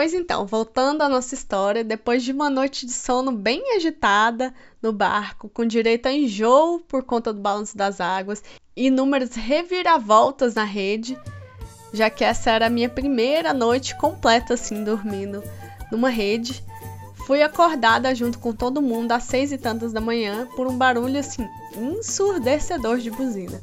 Pois 0.00 0.14
então, 0.14 0.46
voltando 0.46 1.02
à 1.02 1.10
nossa 1.10 1.34
história, 1.34 1.84
depois 1.84 2.22
de 2.22 2.32
uma 2.32 2.48
noite 2.48 2.86
de 2.86 2.92
sono 2.92 3.30
bem 3.30 3.76
agitada 3.76 4.50
no 4.80 4.94
barco, 4.94 5.50
com 5.50 5.62
direito 5.62 6.06
a 6.06 6.10
enjoo 6.10 6.80
por 6.88 7.02
conta 7.02 7.34
do 7.34 7.40
balanço 7.42 7.76
das 7.76 8.00
águas 8.00 8.42
e 8.74 8.86
inúmeras 8.86 9.34
reviravoltas 9.34 10.54
na 10.54 10.64
rede, 10.64 11.18
já 11.92 12.08
que 12.08 12.24
essa 12.24 12.50
era 12.50 12.68
a 12.68 12.70
minha 12.70 12.88
primeira 12.88 13.52
noite 13.52 13.94
completa 13.94 14.54
assim 14.54 14.82
dormindo 14.82 15.44
numa 15.92 16.08
rede, 16.08 16.64
fui 17.26 17.42
acordada 17.42 18.14
junto 18.14 18.38
com 18.38 18.54
todo 18.54 18.80
mundo 18.80 19.12
às 19.12 19.24
seis 19.24 19.52
e 19.52 19.58
tantas 19.58 19.92
da 19.92 20.00
manhã 20.00 20.48
por 20.56 20.66
um 20.66 20.78
barulho 20.78 21.18
assim 21.18 21.46
ensurdecedor 21.76 22.96
de 22.96 23.10
buzina. 23.10 23.62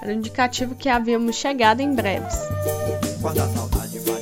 Era 0.00 0.12
um 0.12 0.16
indicativo 0.16 0.74
que 0.74 0.88
havíamos 0.88 1.36
chegado 1.36 1.80
em 1.80 1.94
breves. 1.94 2.38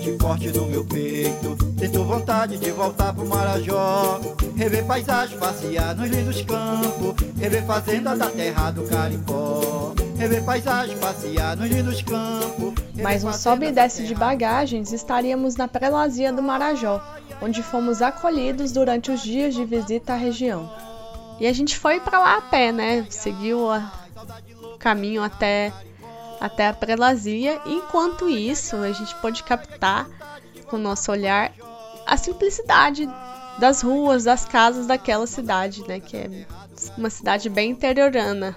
Bate 0.05 0.19
forte 0.19 0.53
no 0.53 0.67
meu 0.67 0.85
peito, 0.85 1.57
sinto 1.79 2.05
vontade 2.05 2.59
de 2.59 2.71
voltar 2.71 3.15
pro 3.15 3.27
Marajó, 3.27 4.21
rever 4.55 4.85
paisagem, 4.85 5.39
passear 5.39 5.95
nos 5.97 6.11
lindos 6.11 6.43
campos, 6.43 7.15
rever 7.39 7.65
fazenda 7.65 8.15
da 8.15 8.29
terra 8.29 8.71
do 8.71 8.83
Caripó, 8.85 9.95
rever 10.19 10.45
paisagem, 10.45 10.97
passear 10.99 11.57
nos 11.57 11.71
lindos 11.71 12.03
campos. 12.03 12.75
Mais 13.03 13.25
um 13.25 13.33
sobe 13.33 13.69
e 13.69 13.73
desce 13.73 14.05
de 14.05 14.15
bagagens, 14.15 14.93
estaríamos 14.93 15.57
na 15.57 15.67
prelazia 15.67 16.33
do 16.33 16.43
Marajó, 16.43 17.03
onde 17.41 17.63
fomos 17.63 18.03
acolhidos 18.03 18.73
durante 18.73 19.11
os 19.11 19.23
dias 19.23 19.55
de 19.55 19.65
visita 19.65 20.13
à 20.13 20.17
região. 20.17 20.71
E 21.41 21.47
a 21.47 21.53
gente 21.53 21.77
foi 21.77 21.99
para 21.99 22.19
lá 22.19 22.39
a 22.39 22.43
pé, 22.43 22.71
né? 22.71 23.07
Seguiu 23.11 23.67
o 23.69 24.79
caminho 24.79 25.23
até 25.23 25.73
até 26.45 26.69
a 26.69 26.75
prelazia. 26.75 27.61
Enquanto 27.67 28.29
isso, 28.29 28.77
a 28.77 28.93
gente 28.93 29.15
pode 29.17 29.43
captar 29.43 30.07
com 30.67 30.77
o 30.77 30.79
nosso 30.79 31.11
olhar 31.11 31.53
a 32.07 32.17
simplicidade 32.17 33.09
das 33.59 33.83
ruas, 33.83 34.25
das 34.25 34.45
casas 34.45 34.87
daquela 34.87 35.27
cidade, 35.27 35.87
né? 35.87 36.01
Que 36.01 36.17
é 36.17 36.47
uma 36.99 37.09
cidade 37.09 37.49
bem 37.49 37.71
interiorana, 37.71 38.55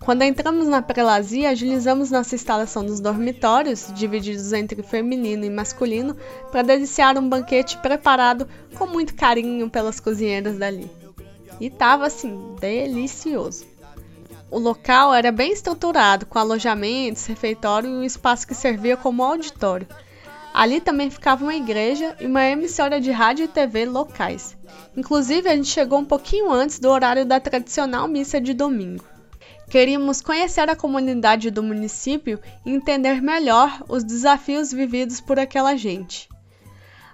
Quando 0.00 0.22
entramos 0.22 0.68
na 0.68 0.80
prelazia, 0.82 1.50
agilizamos 1.50 2.12
nossa 2.12 2.34
instalação 2.34 2.84
nos 2.84 3.00
dormitórios, 3.00 3.88
divididos 3.92 4.52
entre 4.52 4.80
feminino 4.82 5.44
e 5.44 5.50
masculino, 5.50 6.16
para 6.52 6.62
deliciar 6.62 7.18
um 7.18 7.28
banquete 7.28 7.76
preparado 7.78 8.46
com 8.78 8.86
muito 8.86 9.14
carinho 9.14 9.68
pelas 9.68 9.98
cozinheiras 9.98 10.58
dali. 10.58 10.88
E 11.58 11.70
tava 11.70 12.06
assim, 12.06 12.54
delicioso. 12.60 13.66
O 14.50 14.58
local 14.58 15.12
era 15.12 15.32
bem 15.32 15.52
estruturado, 15.52 16.24
com 16.26 16.38
alojamentos, 16.38 17.26
refeitório 17.26 17.90
e 17.90 17.92
um 17.92 18.04
espaço 18.04 18.46
que 18.46 18.54
servia 18.54 18.96
como 18.96 19.24
auditório. 19.24 19.86
Ali 20.54 20.80
também 20.80 21.10
ficava 21.10 21.44
uma 21.44 21.54
igreja 21.54 22.16
e 22.20 22.26
uma 22.26 22.44
emissora 22.44 23.00
de 23.00 23.10
rádio 23.10 23.44
e 23.44 23.48
TV 23.48 23.84
locais. 23.84 24.56
Inclusive, 24.96 25.48
a 25.48 25.54
gente 25.54 25.68
chegou 25.68 25.98
um 25.98 26.04
pouquinho 26.04 26.50
antes 26.50 26.78
do 26.78 26.88
horário 26.88 27.26
da 27.26 27.38
tradicional 27.40 28.08
missa 28.08 28.40
de 28.40 28.54
domingo. 28.54 29.04
Queríamos 29.68 30.20
conhecer 30.20 30.70
a 30.70 30.76
comunidade 30.76 31.50
do 31.50 31.62
município 31.62 32.40
e 32.64 32.70
entender 32.70 33.20
melhor 33.20 33.82
os 33.88 34.04
desafios 34.04 34.72
vividos 34.72 35.20
por 35.20 35.40
aquela 35.40 35.76
gente. 35.76 36.28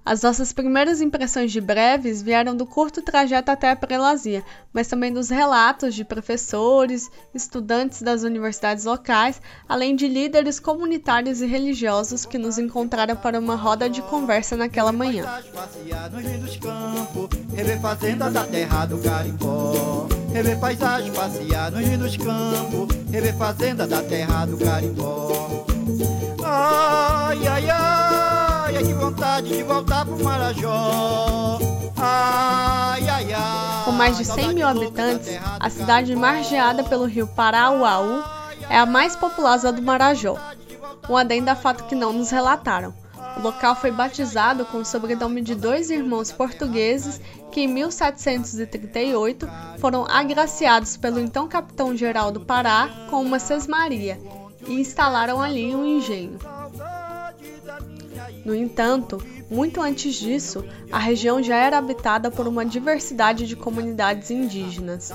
As 0.04 0.22
nossas 0.22 0.52
primeiras 0.52 1.00
impressões 1.00 1.52
de 1.52 1.60
breves 1.60 2.20
vieram 2.20 2.56
do 2.56 2.66
curto 2.66 3.00
trajeto 3.00 3.52
até 3.52 3.70
a 3.70 3.76
prelazia, 3.76 4.42
mas 4.72 4.88
também 4.88 5.12
dos 5.12 5.30
relatos 5.30 5.94
de 5.94 6.04
professores, 6.04 7.08
estudantes 7.32 8.02
das 8.02 8.24
universidades 8.24 8.84
locais, 8.84 9.40
além 9.68 9.94
de 9.94 10.08
líderes 10.08 10.58
comunitários 10.58 11.40
e 11.40 11.46
religiosos 11.46 12.26
que 12.26 12.36
nos 12.36 12.58
encontraram 12.58 13.14
para 13.14 13.38
uma 13.38 13.54
roda 13.54 13.88
de 13.88 14.02
conversa 14.02 14.56
naquela 14.56 14.90
manhã. 14.90 15.24
Ai, 26.44 27.46
ai, 27.46 27.70
ai, 27.70 28.11
que 28.84 28.92
vontade 28.94 29.48
de 29.48 29.62
voltar 29.62 30.04
pro 30.04 30.22
Marajó. 30.24 31.58
Ai, 31.96 33.08
ai, 33.08 33.32
ai. 33.32 33.84
Com 33.84 33.92
mais 33.92 34.16
de 34.16 34.24
100 34.24 34.54
mil 34.54 34.66
habitantes, 34.66 35.28
a 35.60 35.70
cidade 35.70 36.14
margeada 36.16 36.82
pelo 36.82 37.04
rio 37.04 37.26
Parauaú 37.28 38.22
é 38.68 38.76
a 38.78 38.86
mais 38.86 39.14
populosa 39.14 39.72
do 39.72 39.82
Marajó. 39.82 40.36
Um 41.08 41.16
adendo 41.16 41.50
a 41.50 41.54
fato 41.54 41.84
que 41.84 41.94
não 41.94 42.12
nos 42.12 42.30
relataram. 42.30 42.92
O 43.36 43.40
local 43.40 43.76
foi 43.76 43.90
batizado 43.90 44.64
com 44.66 44.78
o 44.78 44.84
sobrenome 44.84 45.40
de 45.40 45.54
dois 45.54 45.88
irmãos 45.90 46.32
portugueses 46.32 47.20
que 47.50 47.62
em 47.62 47.68
1738 47.68 49.48
foram 49.78 50.04
agraciados 50.06 50.96
pelo 50.96 51.20
então 51.20 51.46
capitão-geral 51.46 52.32
do 52.32 52.40
Pará 52.40 52.88
com 53.08 53.22
uma 53.22 53.38
sesmaria 53.38 54.18
e 54.66 54.74
instalaram 54.80 55.40
ali 55.40 55.74
um 55.74 55.86
engenho. 55.86 56.38
No 58.44 58.54
entanto, 58.54 59.22
muito 59.48 59.80
antes 59.80 60.14
disso, 60.14 60.64
a 60.90 60.98
região 60.98 61.42
já 61.42 61.56
era 61.56 61.78
habitada 61.78 62.30
por 62.30 62.48
uma 62.48 62.64
diversidade 62.64 63.46
de 63.46 63.54
comunidades 63.54 64.30
indígenas. 64.30 65.12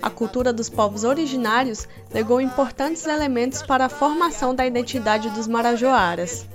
A 0.00 0.08
cultura 0.08 0.52
dos 0.52 0.70
povos 0.70 1.04
originários 1.04 1.86
legou 2.12 2.40
importantes 2.40 3.06
elementos 3.06 3.62
para 3.62 3.86
a 3.86 3.90
formação 3.90 4.54
da 4.54 4.66
identidade 4.66 5.28
dos 5.30 5.46
marajoaras. 5.46 6.46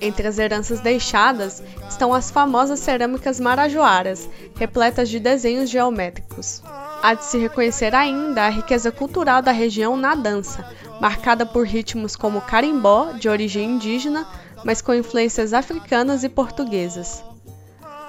Entre 0.00 0.28
as 0.28 0.38
heranças 0.38 0.80
deixadas 0.80 1.62
estão 1.88 2.12
as 2.12 2.30
famosas 2.30 2.80
cerâmicas 2.80 3.40
marajoaras, 3.40 4.28
repletas 4.56 5.08
de 5.08 5.18
desenhos 5.18 5.70
geométricos. 5.70 6.62
Há 7.02 7.14
de 7.14 7.24
se 7.24 7.38
reconhecer 7.38 7.94
ainda 7.94 8.42
a 8.42 8.50
riqueza 8.50 8.90
cultural 8.90 9.40
da 9.40 9.52
região 9.52 9.96
na 9.96 10.14
dança, 10.14 10.68
marcada 11.00 11.46
por 11.46 11.66
ritmos 11.66 12.16
como 12.16 12.40
carimbó, 12.40 13.12
de 13.12 13.28
origem 13.28 13.72
indígena, 13.72 14.26
mas 14.64 14.80
com 14.80 14.94
influências 14.94 15.52
africanas 15.52 16.24
e 16.24 16.28
portuguesas. 16.28 17.22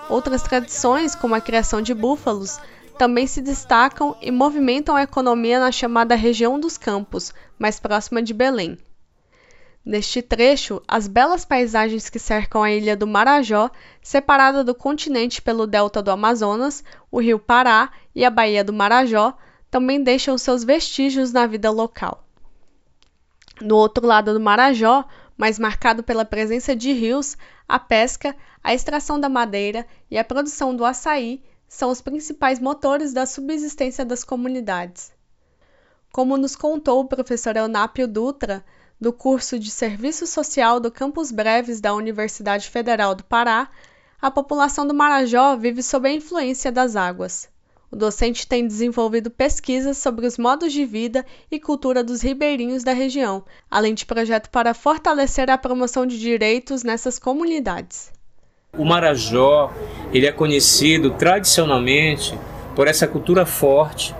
Outras 0.10 0.42
tradições, 0.42 1.14
como 1.16 1.36
a 1.36 1.42
criação 1.42 1.82
de 1.82 1.94
búfalos, 1.94 2.60
também 2.98 3.28
se 3.28 3.41
destacam 3.41 4.15
e 4.22 4.32
movimentam 4.32 4.96
a 4.96 5.04
economia 5.04 5.60
na 5.60 5.72
chamada 5.72 6.15
região 6.15 6.60
dos 6.60 6.78
Campos, 6.78 7.34
mais 7.60 7.80
próxima 7.80 8.22
de 8.22 8.34
Belém. 8.34 8.78
Neste 9.86 10.22
trecho, 10.22 10.82
as 10.88 11.08
belas 11.08 11.46
paisagens 11.46 12.10
que 12.10 12.18
cercam 12.18 12.63
a 12.63 12.72
ilha 12.72 12.98
do 12.98 13.06
Marajó, 13.06 13.70
separada 14.02 14.63
do 14.63 14.74
continente 14.74 15.41
pelo 15.41 15.68
delta 15.68 16.02
do 16.02 16.10
Amazonas, 16.10 16.84
o 17.12 17.20
rio 17.20 17.38
Pará 17.38 17.91
e 18.15 18.26
a 18.26 18.32
Baía 18.32 18.63
do 18.63 18.74
Marajó, 18.74 19.38
também 19.70 20.02
deixam 20.02 20.38
seus 20.38 20.63
vestígios 20.63 21.32
na 21.32 21.46
vida 21.46 21.70
local. 21.70 22.24
No 23.62 23.76
outro 23.76 24.08
lado 24.08 24.34
do 24.34 24.39
Marajó, 24.39 25.06
mais 25.38 25.60
marcado 25.60 26.04
pela 26.04 26.26
presença 26.26 26.76
de 26.76 26.91
rios, 26.91 27.38
a 27.67 27.80
pesca, 27.80 28.36
a 28.63 28.74
extração 28.74 29.19
da 29.19 29.30
madeira 29.30 29.86
e 30.10 30.17
a 30.17 30.24
produção 30.24 30.76
do 30.76 30.86
açaí 30.86 31.43
são 31.67 31.89
os 31.89 32.02
principais 32.02 32.60
motores 32.60 33.13
da 33.13 33.26
subsistência 33.26 34.06
das 34.06 34.24
comunidades. 34.24 35.12
Como 36.12 36.38
nos 36.38 36.56
contou 36.56 37.02
o 37.02 37.08
professor 37.08 37.58
Eunápio 37.58 38.08
Dutra, 38.08 38.63
do 39.00 39.12
curso 39.12 39.60
de 39.60 39.69
Serviço 39.69 40.26
Social 40.26 40.80
do 40.80 40.89
Campus 40.89 41.32
Breves 41.32 41.82
da 41.82 41.93
Universidade 41.93 42.69
Federal 42.69 43.13
do 43.13 43.24
Pará, 43.24 43.69
a 44.21 44.32
população 44.32 44.88
do 44.88 44.93
Marajó 44.93 45.56
vive 45.58 45.84
sob 45.84 46.08
a 46.08 46.13
influência 46.13 46.71
das 46.71 46.95
águas. 46.95 47.50
O 47.95 47.97
docente 47.97 48.45
tem 48.45 48.67
desenvolvido 48.67 49.31
pesquisas 49.31 49.97
sobre 49.97 50.27
os 50.27 50.38
modos 50.38 50.73
de 50.73 50.84
vida 50.84 51.25
e 51.49 51.58
cultura 51.58 52.03
dos 52.03 52.21
ribeirinhos 52.21 52.84
da 52.84 52.91
região, 52.91 53.45
além 53.71 53.93
de 53.93 54.05
projeto 54.05 54.49
para 54.49 54.73
fortalecer 54.73 55.49
a 55.49 55.58
promoção 55.58 56.05
de 56.05 56.19
direitos 56.19 56.84
nessas 56.84 57.17
comunidades. 57.17 58.12
O 58.77 58.84
Marajó, 58.84 59.73
ele 60.12 60.25
é 60.25 60.31
conhecido 60.34 61.12
tradicionalmente 61.12 62.38
por 62.75 62.86
essa 62.89 63.08
cultura 63.08 63.45
forte 63.45 64.13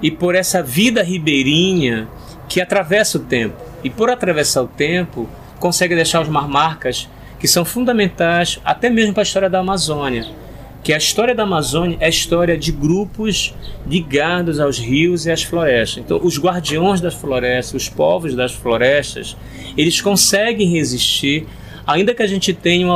e 0.00 0.08
por 0.08 0.36
essa 0.36 0.62
vida 0.62 1.02
ribeirinha 1.02 2.08
que 2.48 2.60
atravessa 2.60 3.18
o 3.18 3.22
tempo. 3.22 3.60
E 3.82 3.90
por 3.90 4.08
atravessar 4.08 4.62
o 4.62 4.68
tempo, 4.68 5.28
consegue 5.58 5.96
deixar 5.96 6.20
as 6.20 6.28
marcas 6.28 7.08
que 7.40 7.48
são 7.48 7.64
fundamentais 7.64 8.60
até 8.64 8.88
mesmo 8.88 9.12
para 9.12 9.22
a 9.22 9.24
história 9.24 9.50
da 9.50 9.58
Amazônia 9.58 10.45
que 10.86 10.92
a 10.92 10.98
história 10.98 11.34
da 11.34 11.42
Amazônia 11.42 11.96
é 11.98 12.06
a 12.06 12.08
história 12.08 12.56
de 12.56 12.70
grupos 12.70 13.52
ligados 13.88 14.60
aos 14.60 14.78
rios 14.78 15.26
e 15.26 15.32
às 15.32 15.42
florestas. 15.42 16.04
Então, 16.04 16.20
os 16.22 16.38
guardiões 16.38 17.00
das 17.00 17.12
florestas, 17.12 17.82
os 17.82 17.88
povos 17.88 18.36
das 18.36 18.52
florestas, 18.52 19.36
eles 19.76 20.00
conseguem 20.00 20.70
resistir, 20.70 21.44
ainda 21.84 22.14
que 22.14 22.22
a 22.22 22.26
gente 22.28 22.54
tenha, 22.54 22.86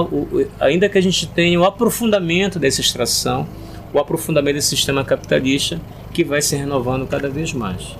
ainda 0.61 0.89
que 0.89 0.99
a 0.99 1.01
gente 1.01 1.27
tenha 1.27 1.61
o 1.61 1.65
aprofundamento 1.65 2.61
dessa 2.61 2.81
extração, 2.81 3.49
o 3.93 3.99
aprofundamento 3.99 4.55
desse 4.55 4.69
sistema 4.69 5.05
capitalista 5.05 5.81
que 6.15 6.23
vai 6.23 6.41
se 6.41 6.55
renovando 6.55 7.09
cada 7.09 7.29
vez 7.29 7.53
mais. 7.53 7.97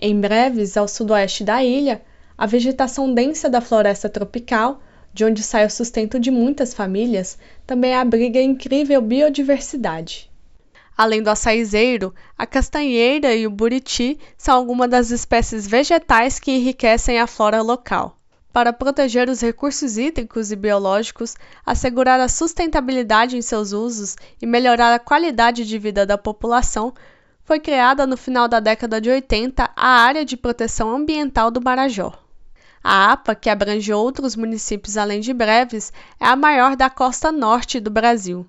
Em 0.00 0.18
breves, 0.18 0.78
ao 0.78 0.88
sudoeste 0.88 1.44
da 1.44 1.62
ilha, 1.62 2.00
a 2.38 2.46
vegetação 2.46 3.12
densa 3.12 3.50
da 3.50 3.60
floresta 3.60 4.08
tropical 4.08 4.80
de 5.12 5.24
onde 5.24 5.42
sai 5.42 5.66
o 5.66 5.70
sustento 5.70 6.18
de 6.18 6.30
muitas 6.30 6.74
famílias, 6.74 7.38
também 7.66 7.94
abriga 7.94 8.40
incrível 8.40 9.00
biodiversidade. 9.00 10.30
Além 10.96 11.22
do 11.22 11.30
açaizeiro, 11.30 12.12
a 12.36 12.44
castanheira 12.44 13.34
e 13.34 13.46
o 13.46 13.50
buriti 13.50 14.18
são 14.36 14.56
algumas 14.56 14.90
das 14.90 15.10
espécies 15.10 15.66
vegetais 15.66 16.40
que 16.40 16.50
enriquecem 16.50 17.20
a 17.20 17.26
flora 17.26 17.62
local. 17.62 18.18
Para 18.52 18.72
proteger 18.72 19.28
os 19.28 19.40
recursos 19.40 19.96
hídricos 19.96 20.50
e 20.50 20.56
biológicos, 20.56 21.36
assegurar 21.64 22.18
a 22.18 22.26
sustentabilidade 22.26 23.36
em 23.36 23.42
seus 23.42 23.70
usos 23.72 24.16
e 24.42 24.46
melhorar 24.46 24.92
a 24.92 24.98
qualidade 24.98 25.64
de 25.64 25.78
vida 25.78 26.04
da 26.04 26.18
população, 26.18 26.92
foi 27.44 27.60
criada 27.60 28.04
no 28.04 28.16
final 28.16 28.48
da 28.48 28.58
década 28.58 29.00
de 29.00 29.08
80 29.08 29.70
a 29.76 29.88
Área 30.00 30.24
de 30.24 30.36
Proteção 30.36 30.90
Ambiental 30.90 31.50
do 31.50 31.62
Marajó. 31.62 32.27
A 32.90 33.12
APA, 33.12 33.34
que 33.34 33.50
abrange 33.50 33.92
outros 33.92 34.34
municípios 34.34 34.96
além 34.96 35.20
de 35.20 35.34
Breves, 35.34 35.92
é 36.18 36.24
a 36.24 36.34
maior 36.34 36.74
da 36.74 36.88
costa 36.88 37.30
norte 37.30 37.78
do 37.80 37.90
Brasil. 37.90 38.46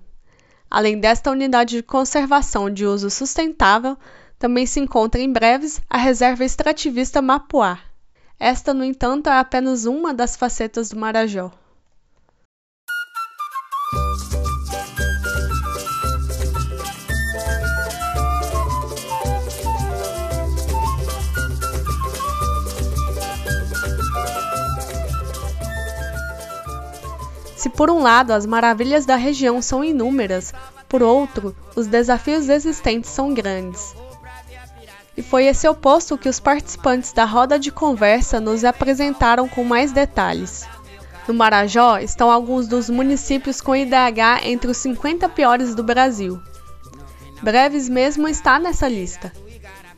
Além 0.70 0.98
desta 0.98 1.30
unidade 1.30 1.76
de 1.76 1.82
conservação 1.82 2.70
de 2.70 2.86
uso 2.86 3.10
sustentável, 3.10 3.98
também 4.38 4.64
se 4.64 4.80
encontra 4.80 5.20
em 5.20 5.30
Breves 5.30 5.82
a 5.90 5.98
Reserva 5.98 6.42
Extrativista 6.42 7.20
Mapuá. 7.20 7.80
Esta, 8.38 8.72
no 8.72 8.82
entanto, 8.82 9.28
é 9.28 9.38
apenas 9.38 9.84
uma 9.84 10.14
das 10.14 10.36
facetas 10.36 10.88
do 10.88 10.98
Marajó. 10.98 11.52
Se 27.60 27.68
por 27.68 27.90
um 27.90 28.00
lado 28.00 28.32
as 28.32 28.46
maravilhas 28.46 29.04
da 29.04 29.16
região 29.16 29.60
são 29.60 29.84
inúmeras, 29.84 30.50
por 30.88 31.02
outro, 31.02 31.54
os 31.76 31.86
desafios 31.86 32.48
existentes 32.48 33.10
são 33.10 33.34
grandes. 33.34 33.94
E 35.14 35.22
foi 35.22 35.44
esse 35.44 35.68
oposto 35.68 36.16
que 36.16 36.30
os 36.30 36.40
participantes 36.40 37.12
da 37.12 37.26
roda 37.26 37.58
de 37.58 37.70
conversa 37.70 38.40
nos 38.40 38.64
apresentaram 38.64 39.46
com 39.46 39.62
mais 39.62 39.92
detalhes. 39.92 40.66
No 41.28 41.34
Marajó 41.34 41.98
estão 41.98 42.30
alguns 42.30 42.66
dos 42.66 42.88
municípios 42.88 43.60
com 43.60 43.76
IDH 43.76 44.40
entre 44.44 44.70
os 44.70 44.78
50 44.78 45.28
piores 45.28 45.74
do 45.74 45.82
Brasil. 45.82 46.40
Breves 47.42 47.90
mesmo 47.90 48.26
está 48.26 48.58
nessa 48.58 48.88
lista. 48.88 49.30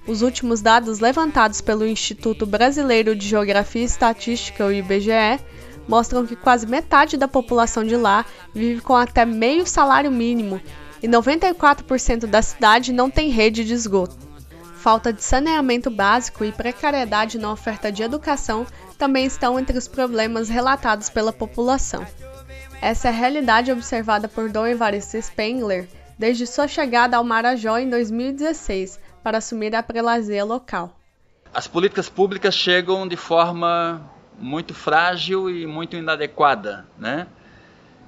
Os 0.04 0.20
últimos 0.20 0.60
dados 0.60 0.98
levantados 0.98 1.60
pelo 1.60 1.86
Instituto 1.86 2.44
Brasileiro 2.44 3.14
de 3.14 3.28
Geografia 3.28 3.82
e 3.82 3.84
Estatística, 3.84 4.66
o 4.66 4.72
IBGE, 4.72 5.38
mostram 5.86 6.26
que 6.26 6.36
quase 6.36 6.66
metade 6.66 7.16
da 7.16 7.28
população 7.28 7.84
de 7.84 7.96
lá 7.96 8.24
vive 8.54 8.80
com 8.80 8.94
até 8.94 9.24
meio 9.24 9.66
salário 9.66 10.10
mínimo 10.10 10.60
e 11.02 11.08
94% 11.08 12.26
da 12.26 12.40
cidade 12.40 12.92
não 12.92 13.10
tem 13.10 13.28
rede 13.28 13.64
de 13.64 13.74
esgoto. 13.74 14.16
Falta 14.76 15.12
de 15.12 15.22
saneamento 15.22 15.90
básico 15.90 16.44
e 16.44 16.52
precariedade 16.52 17.38
na 17.38 17.52
oferta 17.52 17.90
de 17.90 18.02
educação 18.02 18.66
também 18.98 19.26
estão 19.26 19.58
entre 19.58 19.76
os 19.76 19.88
problemas 19.88 20.48
relatados 20.48 21.08
pela 21.08 21.32
população. 21.32 22.06
Essa 22.80 23.08
é 23.08 23.10
a 23.10 23.14
realidade 23.14 23.70
observada 23.70 24.26
por 24.28 24.50
Dom 24.50 24.66
Evaristo 24.66 25.20
Spengler 25.20 25.88
desde 26.18 26.46
sua 26.46 26.68
chegada 26.68 27.16
ao 27.16 27.24
Marajó 27.24 27.78
em 27.78 27.88
2016 27.88 28.98
para 29.22 29.38
assumir 29.38 29.74
a 29.74 29.82
prelazia 29.82 30.44
local. 30.44 30.96
As 31.54 31.66
políticas 31.66 32.08
públicas 32.08 32.54
chegam 32.54 33.06
de 33.06 33.16
forma 33.16 34.10
muito 34.38 34.74
frágil 34.74 35.48
e 35.50 35.66
muito 35.66 35.96
inadequada, 35.96 36.86
né? 36.98 37.26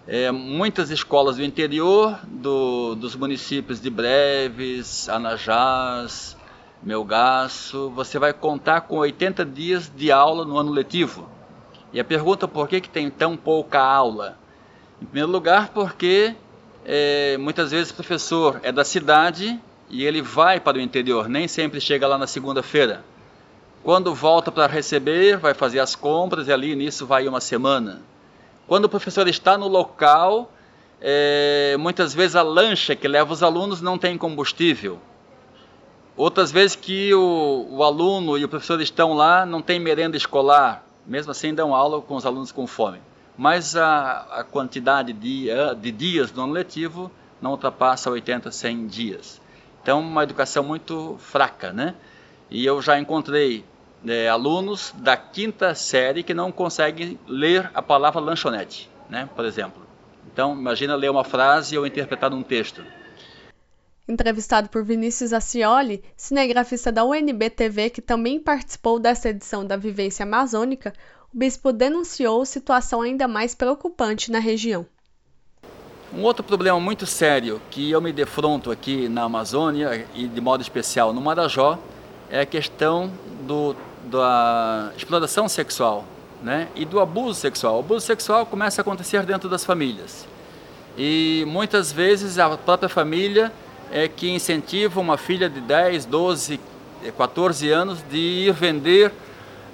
É, 0.07 0.31
muitas 0.31 0.91
escolas 0.91 1.37
do 1.37 1.43
interior 1.43 2.19
do, 2.27 2.95
dos 2.95 3.17
municípios 3.17 3.81
de 3.81 3.89
Breves, 3.89 5.09
Anajás, 5.09 6.37
Melgaço, 6.83 7.89
você 7.91 8.19
vai 8.19 8.35
contar 8.35 8.83
com 8.83 8.97
80 8.99 9.45
dias 9.47 9.91
de 9.95 10.13
aula 10.13 10.45
no 10.45 10.59
ano 10.59 10.71
letivo. 10.71 11.27
E 11.91 11.99
a 11.99 12.05
pergunta 12.05 12.47
por 12.47 12.69
que, 12.69 12.83
que 12.83 12.89
tem 12.91 13.09
tão 13.09 13.37
pouca 13.37 13.81
aula? 13.81 14.37
Em 15.01 15.07
primeiro 15.07 15.31
lugar, 15.31 15.71
porque 15.71 16.35
é, 16.85 17.39
muitas 17.39 17.71
vezes 17.71 17.91
o 17.91 17.95
professor 17.95 18.61
é 18.63 18.71
da 18.71 18.85
cidade 18.85 19.59
e 19.89 20.05
ele 20.05 20.21
vai 20.21 20.61
para 20.61 20.77
o 20.77 20.81
interior, 20.81 21.29
nem 21.29 21.49
sempre 21.49 21.81
chega 21.81 22.07
lá 22.07 22.19
na 22.19 22.27
segunda-feira. 22.27 23.03
Quando 23.85 24.15
volta 24.15 24.51
para 24.51 24.67
receber, 24.67 25.37
vai 25.37 25.53
fazer 25.53 25.79
as 25.79 25.95
compras 25.95 26.49
e 26.49 26.53
ali 26.53 26.75
nisso 26.75 27.07
vai 27.07 27.29
uma 27.29 27.39
semana. 27.39 28.01
Quando 28.67 28.87
o 28.87 28.89
professor 28.89 29.29
está 29.29 29.59
no 29.59 29.69
local, 29.69 30.51
é, 31.03 31.77
muitas 31.79 32.15
vezes 32.15 32.35
a 32.35 32.41
lancha 32.41 32.97
que 32.97 33.07
leva 33.07 33.31
os 33.31 33.43
alunos 33.43 33.83
não 33.83 33.99
tem 33.99 34.17
combustível. 34.17 34.99
Outras 36.17 36.51
vezes 36.51 36.75
que 36.75 37.13
o, 37.13 37.67
o 37.73 37.85
aluno 37.85 38.39
e 38.39 38.45
o 38.47 38.49
professor 38.49 38.81
estão 38.81 39.13
lá, 39.13 39.45
não 39.45 39.61
tem 39.61 39.79
merenda 39.79 40.17
escolar. 40.17 40.83
Mesmo 41.07 41.33
assim, 41.33 41.53
dão 41.53 41.75
aula 41.75 42.01
com 42.01 42.17
os 42.17 42.25
alunos 42.25 42.51
com 42.51 42.67
fome. 42.67 43.03
Mas 43.37 43.77
a, 43.77 44.27
a 44.31 44.45
quantidade 44.45 45.13
de, 45.13 45.49
de 45.79 45.93
dias 45.93 46.33
no 46.33 46.45
ano 46.45 46.55
letivo 46.55 47.11
não 47.39 47.51
ultrapassa 47.51 48.11
80, 48.11 48.51
100 48.51 48.87
dias. 48.87 49.43
Então, 49.83 50.01
uma 50.01 50.23
educação 50.23 50.65
muito 50.65 51.17
fraca, 51.19 51.71
né? 51.71 51.95
E 52.51 52.65
eu 52.65 52.81
já 52.81 52.99
encontrei 52.99 53.63
é, 54.07 54.29
alunos 54.29 54.95
da 54.99 55.17
quinta 55.17 55.75
série 55.75 56.23
que 56.23 56.35
não 56.35 56.53
conseguem 56.53 57.19
ler 57.27 57.71
a 57.75 57.83
palavra 57.83 58.21
lanchonete, 58.21 58.91
né, 59.09 59.29
por 59.35 59.45
exemplo. 59.45 59.83
Então, 60.33 60.53
imagina 60.53 60.97
ler 60.97 61.11
uma 61.11 61.25
frase 61.25 61.79
ou 61.79 61.87
interpretar 61.87 62.33
um 62.33 62.43
texto. 62.43 62.85
Entrevistado 64.07 64.69
por 64.69 64.85
Vinícius 64.85 65.33
Acioli, 65.33 66.05
cinegrafista 66.17 66.93
da 66.93 67.05
UNB-TV 67.05 67.89
que 67.89 68.03
também 68.03 68.39
participou 68.39 68.99
dessa 68.99 69.31
edição 69.31 69.67
da 69.67 69.77
Vivência 69.77 70.25
Amazônica, 70.25 70.93
o 71.33 71.39
bispo 71.39 71.73
denunciou 71.73 72.45
situação 72.45 73.01
ainda 73.01 73.27
mais 73.27 73.55
preocupante 73.55 74.31
na 74.31 74.39
região. 74.39 74.87
Um 76.13 76.23
outro 76.23 76.45
problema 76.45 76.79
muito 76.79 77.07
sério 77.07 77.61
que 77.71 77.91
eu 77.91 78.01
me 78.01 78.13
defronto 78.13 78.71
aqui 78.71 79.09
na 79.09 79.23
Amazônia 79.23 80.07
e 80.15 80.29
de 80.29 80.41
modo 80.41 80.61
especial 80.61 81.13
no 81.13 81.21
Marajó 81.21 81.79
é 82.31 82.41
a 82.41 82.47
questão 82.47 83.11
do 83.47 83.75
da 84.11 84.93
exploração 84.97 85.49
sexual 85.49 86.05
né, 86.43 86.69
e 86.75 86.85
do 86.85 87.01
abuso 87.01 87.41
sexual. 87.41 87.77
O 87.77 87.79
abuso 87.81 88.07
sexual 88.07 88.45
começa 88.47 88.81
a 88.81 88.83
acontecer 88.83 89.23
dentro 89.25 89.49
das 89.49 89.65
famílias. 89.65 90.27
E 90.97 91.45
muitas 91.49 91.91
vezes 91.91 92.39
a 92.39 92.57
própria 92.57 92.89
família 92.89 93.53
é 93.91 94.07
que 94.07 94.31
incentiva 94.31 95.01
uma 95.01 95.17
filha 95.17 95.49
de 95.49 95.61
10, 95.61 96.05
12, 96.07 96.61
14 97.17 97.71
anos 97.71 98.05
de 98.11 98.19
ir 98.19 98.53
vender 98.53 99.13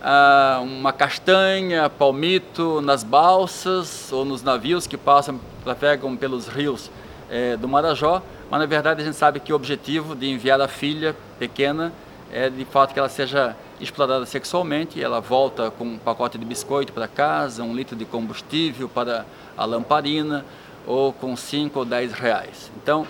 ah, 0.02 0.60
uma 0.62 0.92
castanha, 0.92 1.90
palmito 1.90 2.80
nas 2.80 3.04
balsas 3.04 4.10
ou 4.12 4.24
nos 4.24 4.42
navios 4.42 4.86
que 4.86 4.96
passam, 4.96 5.38
trafegam 5.62 6.16
pelos 6.16 6.48
rios 6.48 6.90
eh, 7.30 7.56
do 7.56 7.68
Marajó. 7.68 8.22
Mas 8.50 8.60
na 8.60 8.66
verdade 8.66 9.02
a 9.02 9.04
gente 9.04 9.16
sabe 9.16 9.40
que 9.40 9.52
o 9.52 9.56
objetivo 9.56 10.14
de 10.14 10.28
enviar 10.28 10.60
a 10.60 10.68
filha 10.68 11.14
pequena 11.38 11.92
é 12.32 12.48
de 12.48 12.64
fato 12.64 12.92
que 12.92 12.98
ela 12.98 13.08
seja 13.08 13.56
explorada 13.80 14.26
sexualmente, 14.26 15.02
ela 15.02 15.20
volta 15.20 15.70
com 15.70 15.84
um 15.84 15.98
pacote 15.98 16.38
de 16.38 16.44
biscoito 16.44 16.92
para 16.92 17.08
casa, 17.08 17.62
um 17.62 17.74
litro 17.74 17.96
de 17.96 18.04
combustível 18.04 18.88
para 18.88 19.24
a 19.56 19.64
lamparina, 19.64 20.44
ou 20.86 21.12
com 21.12 21.36
5 21.36 21.78
ou 21.78 21.84
10 21.84 22.12
reais. 22.12 22.70
Então, 22.82 23.06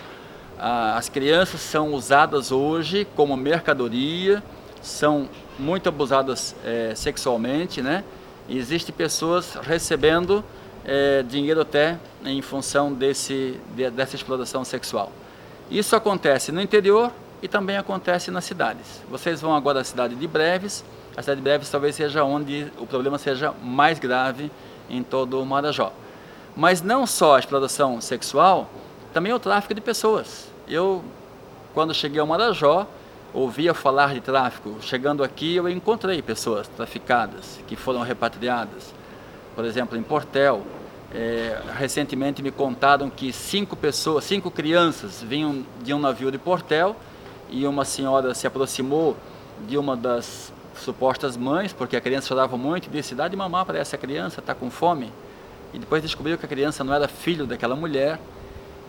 as 0.59 1.09
crianças 1.09 1.61
são 1.61 1.95
usadas 1.95 2.53
hoje 2.53 3.07
como 3.17 3.37
mercadoria, 3.37 4.43
são 4.83 5.29
muito 5.59 5.89
abusadas 5.89 6.55
é, 6.65 6.95
sexualmente, 6.95 7.81
né? 7.81 8.05
E 8.49 8.59
existem 8.59 8.95
pessoas 8.95 9.55
recebendo 9.63 10.45
é, 10.85 11.23
dinheiro 11.23 11.61
até 11.61 11.99
em 12.25 12.43
função 12.43 12.93
desse, 12.93 13.59
de, 13.75 13.91
dessa 13.91 14.17
exploração 14.17 14.65
sexual. 14.65 15.13
Isso 15.71 15.95
acontece 15.95 16.51
no 16.51 16.61
interior, 16.61 17.13
e 17.42 17.48
também 17.48 17.76
acontece 17.76 18.31
nas 18.31 18.44
cidades. 18.44 19.03
Vocês 19.11 19.40
vão 19.40 19.55
agora 19.55 19.81
à 19.81 19.85
cidade 19.85 20.14
de 20.14 20.26
Breves, 20.26 20.85
a 21.16 21.22
cidade 21.22 21.40
de 21.40 21.44
Breves 21.44 21.70
talvez 21.70 21.94
seja 21.94 22.24
onde 22.24 22.72
o 22.79 22.87
problema 22.87 23.18
seja 23.18 23.53
mais 23.62 23.98
grave 23.98 24.50
em 24.88 25.03
todo 25.03 25.40
o 25.40 25.46
Marajó. 25.46 25.92
Mas 26.57 26.83
não 26.83 27.07
só 27.07 27.37
a 27.37 27.38
exploração 27.38 28.00
sexual, 28.00 28.70
também 29.12 29.33
o 29.33 29.38
tráfico 29.38 29.74
de 29.74 29.81
pessoas. 29.81 30.48
Eu, 30.68 31.05
quando 31.74 31.94
cheguei 31.94 32.20
ao 32.20 32.26
Marajó, 32.26 32.87
ouvia 33.33 33.72
falar 33.74 34.14
de 34.14 34.20
tráfico. 34.20 34.76
Chegando 34.81 35.22
aqui, 35.22 35.57
eu 35.57 35.68
encontrei 35.68 36.20
pessoas 36.22 36.68
traficadas 36.68 37.61
que 37.66 37.76
foram 37.76 38.03
repatriadas. 38.03 38.92
Por 39.55 39.64
exemplo, 39.64 39.96
em 39.96 40.03
Portel, 40.03 40.62
é, 41.12 41.61
recentemente 41.76 42.42
me 42.42 42.50
contaram 42.50 43.11
que 43.11 43.33
cinco 43.33 43.76
pessoas, 43.76 44.24
cinco 44.24 44.50
crianças 44.50 45.22
vinham 45.22 45.64
de 45.83 45.92
um 45.92 45.98
navio 45.98 46.31
de 46.31 46.38
Portel 46.38 46.96
e 47.51 47.67
uma 47.67 47.85
senhora 47.85 48.35
se 48.35 48.47
aproximou 48.47 49.17
de 49.69 49.77
uma 49.77 49.97
das 49.97 50.53
supostas 50.77 51.37
mães, 51.37 51.73
porque 51.73 51.97
a 51.97 52.01
criança 52.01 52.29
chorava 52.29 52.57
muito, 52.57 52.87
e 52.87 52.91
disse: 52.91 53.15
Dá 53.15 53.29
de 53.29 53.37
mamar 53.37 53.67
para 53.67 53.79
essa 53.79 53.97
criança, 53.97 54.41
está 54.41 54.55
com 54.55 54.71
fome. 54.71 55.13
E 55.73 55.79
depois 55.79 56.03
descobriu 56.03 56.37
que 56.37 56.45
a 56.45 56.49
criança 56.49 56.83
não 56.83 56.93
era 56.93 57.07
filho 57.07 57.47
daquela 57.47 57.77
mulher 57.77 58.19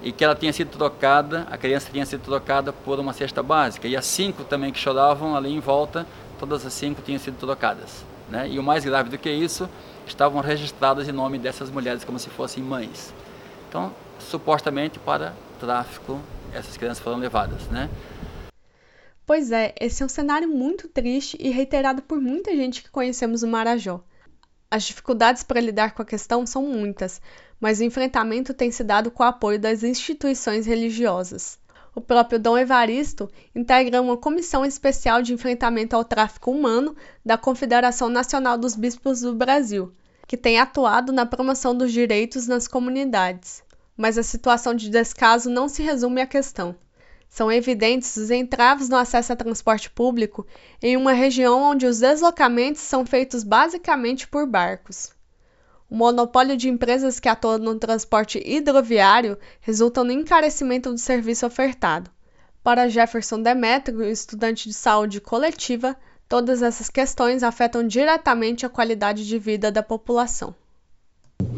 e 0.01 0.11
que 0.11 0.23
ela 0.23 0.33
tinha 0.33 0.51
sido 0.51 0.69
trocada, 0.69 1.45
a 1.51 1.57
criança 1.57 1.89
tinha 1.91 2.05
sido 2.05 2.21
trocada 2.21 2.73
por 2.73 2.99
uma 2.99 3.13
cesta 3.13 3.43
básica. 3.43 3.87
E 3.87 3.95
as 3.95 4.05
cinco 4.05 4.43
também 4.43 4.71
que 4.71 4.79
choravam 4.79 5.35
ali 5.35 5.53
em 5.53 5.59
volta, 5.59 6.07
todas 6.39 6.65
as 6.65 6.73
cinco 6.73 7.01
tinham 7.01 7.19
sido 7.19 7.37
trocadas. 7.37 8.03
Né? 8.29 8.49
E 8.49 8.57
o 8.57 8.63
mais 8.63 8.83
grave 8.83 9.09
do 9.09 9.17
que 9.17 9.29
isso, 9.29 9.69
estavam 10.07 10.41
registradas 10.41 11.07
em 11.07 11.11
nome 11.11 11.37
dessas 11.37 11.69
mulheres 11.69 12.03
como 12.03 12.17
se 12.17 12.29
fossem 12.29 12.63
mães. 12.63 13.13
Então, 13.69 13.93
supostamente 14.19 14.97
para 14.97 15.33
tráfico, 15.59 16.19
essas 16.51 16.75
crianças 16.77 17.03
foram 17.03 17.17
levadas. 17.17 17.67
Né? 17.67 17.87
Pois 19.25 19.51
é, 19.51 19.73
esse 19.79 20.01
é 20.01 20.05
um 20.05 20.09
cenário 20.09 20.47
muito 20.47 20.87
triste 20.87 21.37
e 21.39 21.49
reiterado 21.49 22.01
por 22.01 22.19
muita 22.19 22.55
gente 22.55 22.83
que 22.83 22.89
conhecemos 22.89 23.43
o 23.43 23.47
Marajó. 23.47 24.03
As 24.69 24.83
dificuldades 24.83 25.43
para 25.43 25.59
lidar 25.59 25.93
com 25.93 26.01
a 26.01 26.05
questão 26.05 26.45
são 26.45 26.63
muitas, 26.63 27.21
mas 27.59 27.79
o 27.79 27.83
enfrentamento 27.83 28.53
tem 28.53 28.71
se 28.71 28.83
dado 28.83 29.11
com 29.11 29.21
o 29.21 29.25
apoio 29.25 29.59
das 29.59 29.83
instituições 29.83 30.65
religiosas. 30.65 31.59
O 31.93 31.99
próprio 31.99 32.39
Dom 32.39 32.57
Evaristo 32.57 33.29
integra 33.53 34.01
uma 34.01 34.15
comissão 34.15 34.63
especial 34.63 35.21
de 35.21 35.33
enfrentamento 35.33 35.93
ao 35.93 36.05
tráfico 36.05 36.49
humano 36.49 36.95
da 37.23 37.37
Confederação 37.37 38.07
Nacional 38.07 38.57
dos 38.57 38.75
Bispos 38.75 39.19
do 39.19 39.35
Brasil, 39.35 39.93
que 40.25 40.37
tem 40.37 40.57
atuado 40.57 41.11
na 41.11 41.25
promoção 41.25 41.75
dos 41.75 41.91
direitos 41.91 42.47
nas 42.47 42.65
comunidades. 42.65 43.61
Mas 43.97 44.17
a 44.17 44.23
situação 44.23 44.73
de 44.73 44.89
descaso 44.89 45.49
não 45.49 45.67
se 45.67 45.83
resume 45.83 46.21
à 46.21 46.25
questão. 46.25 46.75
São 47.31 47.49
evidentes 47.49 48.17
os 48.17 48.29
entraves 48.29 48.89
no 48.89 48.97
acesso 48.97 49.31
a 49.31 49.37
transporte 49.37 49.89
público 49.89 50.45
em 50.81 50.97
uma 50.97 51.13
região 51.13 51.63
onde 51.63 51.85
os 51.85 51.99
deslocamentos 51.99 52.81
são 52.81 53.05
feitos 53.05 53.41
basicamente 53.41 54.27
por 54.27 54.45
barcos. 54.45 55.11
O 55.89 55.95
monopólio 55.95 56.57
de 56.57 56.67
empresas 56.67 57.21
que 57.21 57.29
atuam 57.29 57.57
no 57.57 57.79
transporte 57.79 58.37
hidroviário 58.45 59.37
resulta 59.61 60.03
no 60.03 60.11
encarecimento 60.11 60.91
do 60.91 60.97
serviço 60.97 61.45
ofertado. 61.45 62.11
Para 62.61 62.89
Jefferson 62.89 63.41
Demetrio, 63.41 64.03
estudante 64.03 64.67
de 64.67 64.75
saúde 64.75 65.21
coletiva, 65.21 65.95
todas 66.27 66.61
essas 66.61 66.89
questões 66.89 67.43
afetam 67.43 67.87
diretamente 67.87 68.65
a 68.65 68.69
qualidade 68.69 69.25
de 69.25 69.39
vida 69.39 69.71
da 69.71 69.81
população. 69.81 70.53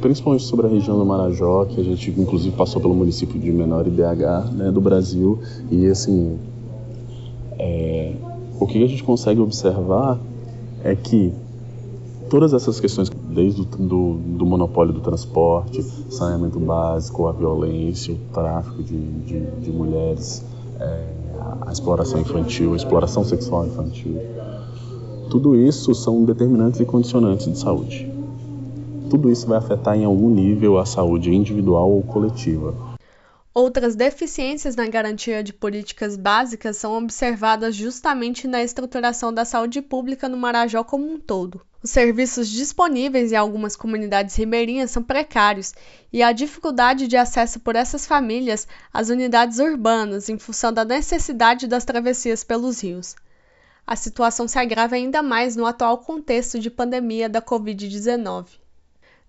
Principalmente 0.02 0.44
sobre 0.44 0.68
a 0.68 0.70
região 0.70 0.98
do 0.98 1.06
Marajó, 1.06 1.66
que 1.66 1.80
a 1.80 1.84
gente 1.84 2.12
inclusive 2.18 2.56
passou 2.56 2.82
pelo 2.82 2.94
município 2.94 3.40
de 3.40 3.52
menor 3.52 3.88
IDH 3.88 4.52
né, 4.52 4.72
do 4.72 4.82
Brasil, 4.82 5.40
e 5.72 5.88
assim, 5.88 6.38
é, 7.58 8.14
o 8.60 8.68
que 8.68 8.84
a 8.84 8.88
gente 8.88 9.04
consegue 9.04 9.40
observar 9.40 10.20
é 10.84 10.96
que 10.96 11.34
todas 12.30 12.54
essas 12.54 12.80
questões, 12.80 13.10
desde 13.30 13.62
o 13.62 13.66
do, 13.66 14.14
do 14.16 14.46
monopólio 14.46 14.94
do 14.94 15.02
transporte, 15.02 15.82
saneamento 16.10 16.60
básico, 16.60 17.28
a 17.28 17.32
violência, 17.32 18.14
o 18.14 18.34
tráfico 18.34 18.82
de, 18.84 18.98
de, 18.98 19.40
de 19.62 19.72
mulheres, 19.72 20.44
é, 20.80 21.08
a 21.62 21.72
exploração 21.72 22.20
infantil, 22.20 22.74
a 22.74 22.76
exploração 22.76 23.24
sexual 23.24 23.66
infantil. 23.66 24.20
Tudo 25.30 25.56
isso 25.56 25.96
são 25.96 26.24
determinantes 26.24 26.80
e 26.80 26.86
condicionantes 26.86 27.52
de 27.52 27.58
saúde. 27.58 28.13
Tudo 29.14 29.30
isso 29.30 29.46
vai 29.46 29.60
afetar 29.60 29.96
em 29.96 30.06
algum 30.06 30.28
nível 30.28 30.80
a 30.80 30.88
saúde 30.88 31.32
individual 31.32 31.88
ou 31.88 32.02
coletiva. 32.02 32.98
Outras 33.54 33.96
deficiências 33.96 34.76
na 34.76 34.88
garantia 34.88 35.44
de 35.44 35.54
políticas 35.54 36.18
básicas 36.18 36.78
são 36.78 36.98
observadas 36.98 37.76
justamente 37.76 38.48
na 38.48 38.64
estruturação 38.64 39.32
da 39.32 39.46
saúde 39.46 39.84
pública 39.84 40.28
no 40.28 40.36
Marajó 40.36 40.84
como 40.84 41.06
um 41.06 41.20
todo. 41.20 41.62
Os 41.84 41.92
serviços 41.92 42.50
disponíveis 42.50 43.32
em 43.32 43.36
algumas 43.36 43.76
comunidades 43.76 44.36
ribeirinhas 44.36 44.90
são 44.90 45.04
precários 45.04 45.76
e 46.12 46.24
há 46.24 46.32
dificuldade 46.32 47.08
de 47.08 47.16
acesso 47.16 47.60
por 47.60 47.76
essas 47.76 48.08
famílias 48.08 48.68
às 48.92 49.10
unidades 49.10 49.60
urbanas 49.60 50.28
em 50.28 50.40
função 50.40 50.74
da 50.74 50.84
necessidade 50.84 51.68
das 51.68 51.86
travessias 51.86 52.44
pelos 52.44 52.82
rios. 52.82 53.16
A 53.86 53.96
situação 53.96 54.48
se 54.48 54.58
agrava 54.58 54.96
ainda 54.96 55.22
mais 55.22 55.56
no 55.56 55.68
atual 55.68 56.00
contexto 56.00 56.58
de 56.58 56.72
pandemia 56.72 57.30
da 57.30 57.44
Covid-19. 57.44 58.63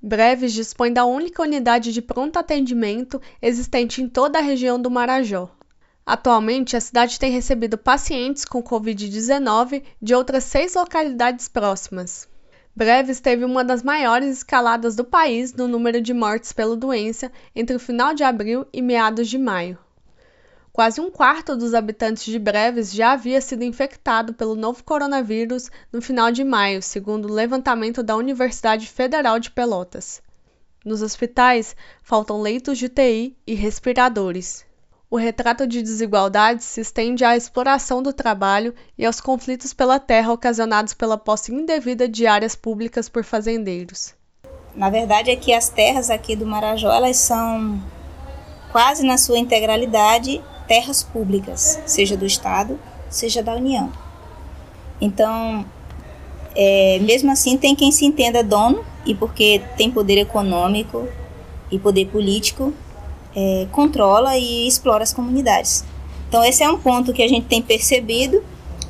Breves 0.07 0.53
dispõe 0.53 0.93
da 0.93 1.07
única 1.07 1.41
unidade 1.41 1.91
de 1.91 2.03
pronto 2.03 2.39
atendimento 2.39 3.19
existente 3.41 4.03
em 4.03 4.07
toda 4.07 4.39
a 4.39 4.43
região 4.43 4.79
do 4.79 4.91
Marajó. 4.91 5.49
Atualmente, 6.05 6.77
a 6.77 6.81
cidade 6.83 7.19
tem 7.19 7.33
recebido 7.33 7.79
pacientes 7.79 8.45
com 8.45 8.63
Covid-19 8.63 9.83
de 10.03 10.15
outras 10.15 10.45
seis 10.45 10.75
localidades 10.75 11.49
próximas. 11.49 12.29
Breves 12.77 13.19
teve 13.19 13.47
uma 13.47 13.65
das 13.65 13.83
maiores 13.83 14.29
escaladas 14.37 14.95
do 14.95 15.05
país 15.05 15.55
no 15.55 15.67
número 15.67 16.03
de 16.03 16.13
mortes 16.13 16.53
pela 16.53 16.77
doença 16.77 17.33
entre 17.57 17.75
o 17.75 17.81
final 17.81 18.13
de 18.13 18.23
abril 18.23 18.67
e 18.75 18.83
meados 18.83 19.27
de 19.27 19.39
maio. 19.39 19.79
Quase 20.75 21.01
um 21.01 21.09
quarto 21.09 21.57
dos 21.57 21.73
habitantes 21.73 22.25
de 22.25 22.37
Breves 22.37 22.93
já 22.93 23.13
havia 23.13 23.41
sido 23.41 23.63
infectado 23.63 24.35
pelo 24.35 24.57
novo 24.57 24.83
coronavírus 24.83 25.71
no 25.93 26.03
final 26.03 26.33
de 26.33 26.43
maio, 26.43 26.83
segundo 26.83 27.29
o 27.29 27.33
levantamento 27.33 28.03
da 28.03 28.17
Universidade 28.17 28.89
Federal 28.89 29.39
de 29.39 29.53
Pelotas. 29.53 30.21
Nos 30.85 31.01
hospitais, 31.01 31.77
faltam 32.03 32.41
leitos 32.41 32.77
de 32.77 32.87
UTI 32.87 33.37
e 33.47 33.55
respiradores. 33.55 34.67
O 35.09 35.17
retrato 35.17 35.65
de 35.65 35.81
desigualdades 35.81 36.65
se 36.65 36.81
estende 36.81 37.25
à 37.25 37.37
exploração 37.37 38.03
do 38.03 38.13
trabalho 38.13 38.75
e 38.99 39.07
aos 39.07 39.21
conflitos 39.21 39.73
pela 39.73 40.01
terra 40.01 40.33
ocasionados 40.33 40.93
pela 40.93 41.17
posse 41.17 41.55
indevida 41.55 42.09
de 42.09 42.27
áreas 42.27 42.57
públicas 42.57 43.09
por 43.09 43.23
fazendeiros. 43.23 44.13
Na 44.75 44.91
verdade 44.91 45.31
é 45.31 45.37
que 45.37 45.53
as 45.53 45.69
terras 45.69 46.11
aqui 46.11 46.35
do 46.35 46.45
Marajó 46.45 46.93
elas 46.93 47.19
são 47.19 47.81
quase 48.73 49.07
na 49.07 49.17
sua 49.17 49.39
integralidade 49.39 50.43
terras 50.67 51.03
públicas, 51.03 51.81
seja 51.87 52.17
do 52.17 52.27
Estado, 52.27 52.79
seja 53.09 53.43
da 53.43 53.55
União. 53.55 53.93
Então, 55.01 55.65
é, 56.55 56.99
mesmo 57.01 57.31
assim, 57.31 57.57
tem 57.57 57.75
quem 57.75 57.91
se 57.91 58.05
entenda 58.05 58.43
dono 58.43 58.85
e 59.05 59.15
porque 59.15 59.61
tem 59.77 59.91
poder 59.91 60.19
econômico 60.19 61.09
e 61.71 61.79
poder 61.79 62.07
político, 62.07 62.73
é, 63.35 63.67
controla 63.73 64.37
e 64.37 64.67
explora 64.67 65.03
as 65.03 65.13
comunidades. 65.13 65.85
Então, 66.29 66.45
esse 66.45 66.63
é 66.63 66.71
um 66.71 66.79
ponto 66.79 67.13
que 67.13 67.23
a 67.23 67.29
gente 67.29 67.47
tem 67.47 67.61
percebido, 67.61 68.43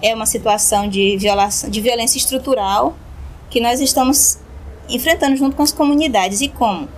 é 0.02 0.14
uma 0.14 0.26
situação 0.26 0.88
de, 0.88 1.16
violação, 1.16 1.70
de 1.70 1.80
violência 1.80 2.18
estrutural 2.18 2.94
que 3.50 3.60
nós 3.60 3.80
estamos 3.80 4.38
enfrentando 4.88 5.36
junto 5.36 5.56
com 5.56 5.62
as 5.62 5.72
comunidades. 5.72 6.40
E 6.40 6.48
como? 6.48 6.88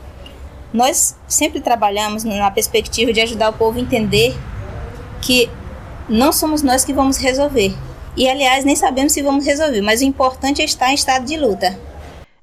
Nós 0.73 1.17
sempre 1.29 1.61
trabalhamos 1.61 2.25
na 2.25 2.51
perspectiva 2.51 3.13
de 3.13 3.21
ajudar 3.21 3.51
o 3.51 3.53
povo 3.53 3.79
a 3.79 3.83
entender 3.83 4.37
que 5.23 5.51
não 6.09 6.33
somos 6.33 6.63
nós 6.63 6.85
que 6.85 6.93
vamos 6.93 7.17
resolver. 7.17 7.75
E 8.17 8.29
aliás, 8.29 8.65
nem 8.65 8.75
sabemos 8.75 9.13
se 9.13 9.23
vamos 9.23 9.45
resolver, 9.45 9.83
mas 9.83 10.01
o 10.01 10.05
importante 10.05 10.63
é 10.63 10.65
estar 10.65 10.91
em 10.91 10.95
estado 10.95 11.27
de 11.27 11.37
luta. 11.37 11.79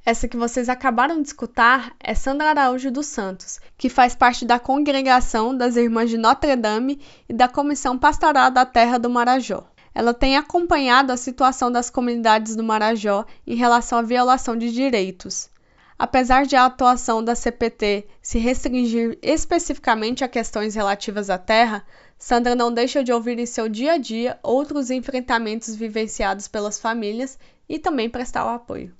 Essa 0.06 0.28
que 0.28 0.36
vocês 0.36 0.68
acabaram 0.68 1.22
de 1.22 1.30
escutar 1.30 1.94
é 1.98 2.14
Sandra 2.14 2.50
Araújo 2.50 2.92
dos 2.92 3.06
Santos, 3.06 3.60
que 3.78 3.88
faz 3.88 4.14
parte 4.14 4.44
da 4.46 4.60
congregação 4.60 5.56
das 5.56 5.78
Irmãs 5.78 6.10
de 6.10 6.18
Notre 6.18 6.58
Dame 6.58 7.00
e 7.28 7.34
da 7.34 7.48
Comissão 7.48 7.98
Pastoral 7.98 8.52
da 8.52 8.66
Terra 8.66 8.98
do 8.98 9.10
Marajó. 9.10 9.64
Ela 9.96 10.14
tem 10.14 10.36
acompanhado 10.36 11.14
a 11.14 11.18
situação 11.18 11.72
das 11.72 11.90
comunidades 11.90 12.56
do 12.56 12.64
Marajó 12.64 13.26
em 13.48 13.56
relação 13.56 13.98
à 14.00 14.02
violação 14.02 14.58
de 14.58 14.74
direitos. 14.74 15.50
Apesar 15.98 16.46
de 16.46 16.56
a 16.56 16.66
atuação 16.66 17.24
da 17.24 17.36
CPT 17.36 18.08
se 18.22 18.40
restringir 18.40 19.18
especificamente 19.22 20.24
a 20.24 20.28
questões 20.28 20.76
relativas 20.76 21.30
à 21.30 21.38
terra, 21.38 21.84
Sandra 22.18 22.56
não 22.56 22.74
deixa 22.74 23.04
de 23.04 23.12
ouvir 23.12 23.38
em 23.38 23.46
seu 23.46 23.68
dia 23.68 23.94
a 23.94 23.98
dia 23.98 24.38
outros 24.42 24.90
enfrentamentos 24.90 25.76
vivenciados 25.76 26.48
pelas 26.48 26.80
famílias 26.80 27.38
e 27.68 27.78
também 27.78 28.10
prestar 28.10 28.46
o 28.46 28.50
apoio. 28.50 28.94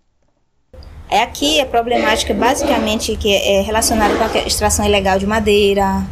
É 1.10 1.22
aqui 1.22 1.60
a 1.62 1.66
problemática 1.66 2.34
basicamente 2.34 3.16
que 3.16 3.34
é 3.34 3.62
relacionada 3.62 4.16
com 4.16 4.24
a 4.24 4.48
extração 4.48 4.86
ilegal 4.86 5.20
de 5.20 5.28
madeira, 5.28 6.04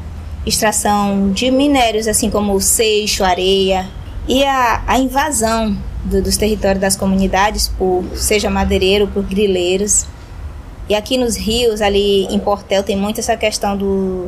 extração 0.45 1.31
de 1.31 1.49
minérios 1.51 2.07
assim 2.07 2.29
como 2.29 2.59
seixo, 2.59 3.23
areia 3.23 3.89
e 4.27 4.43
a, 4.43 4.83
a 4.87 4.99
invasão 4.99 5.75
do, 6.05 6.21
dos 6.21 6.37
territórios 6.37 6.79
das 6.79 6.95
comunidades 6.95 7.67
por 7.67 8.03
seja 8.15 8.49
madeireiro, 8.49 9.07
por 9.07 9.23
grileiros. 9.23 10.05
E 10.91 10.95
aqui 10.95 11.17
nos 11.17 11.37
rios, 11.37 11.81
ali 11.81 12.25
em 12.25 12.37
Portel, 12.37 12.83
tem 12.83 12.97
muito 12.97 13.21
essa 13.21 13.37
questão 13.37 13.77
do, 13.77 14.27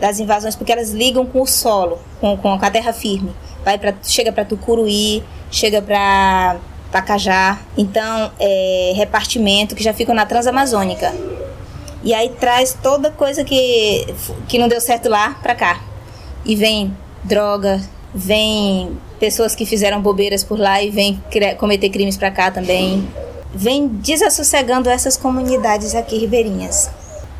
das 0.00 0.18
invasões, 0.18 0.56
porque 0.56 0.72
elas 0.72 0.90
ligam 0.90 1.24
com 1.24 1.42
o 1.42 1.46
solo, 1.46 1.96
com, 2.20 2.36
com 2.36 2.48
a 2.60 2.70
terra 2.72 2.92
firme. 2.92 3.30
Vai 3.64 3.78
pra, 3.78 3.94
chega 4.02 4.32
para 4.32 4.44
Tucuruí, 4.44 5.22
chega 5.48 5.80
para 5.80 6.56
Pacajá. 6.90 7.60
Então, 7.78 8.32
é 8.40 8.94
repartimento 8.96 9.76
que 9.76 9.84
já 9.84 9.94
ficam 9.94 10.12
na 10.12 10.26
Transamazônica. 10.26 11.14
E 12.02 12.12
aí 12.12 12.30
traz 12.30 12.76
toda 12.82 13.12
coisa 13.12 13.44
que, 13.44 14.04
que 14.48 14.58
não 14.58 14.66
deu 14.66 14.80
certo 14.80 15.08
lá 15.08 15.38
para 15.40 15.54
cá. 15.54 15.80
E 16.44 16.56
vem 16.56 16.96
droga, 17.22 17.80
vem 18.12 18.98
pessoas 19.20 19.54
que 19.54 19.64
fizeram 19.64 20.02
bobeiras 20.02 20.42
por 20.42 20.58
lá 20.58 20.82
e 20.82 20.90
vem 20.90 21.22
cometer 21.58 21.90
crimes 21.90 22.16
para 22.16 22.32
cá 22.32 22.50
também. 22.50 23.06
Vem 23.54 23.86
desassossegando 23.86 24.88
essas 24.88 25.16
comunidades 25.16 25.94
aqui 25.94 26.18
ribeirinhas. 26.18 26.90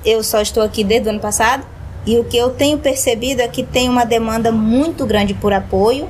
Eu 0.05 0.23
só 0.23 0.41
estou 0.41 0.63
aqui 0.63 0.85
desde 0.85 1.09
o 1.09 1.11
ano 1.11 1.21
passado, 1.21 1.65
e 2.05 2.19
o 2.19 2.25
que 2.25 2.37
eu 2.37 2.51
tenho 2.51 2.79
percebido 2.79 3.41
é 3.41 3.49
que 3.49 3.63
tem 3.63 3.89
uma 3.89 4.05
demanda 4.05 4.51
muito 4.51 5.07
grande 5.07 5.35
por 5.35 5.53
apoio, 5.53 6.09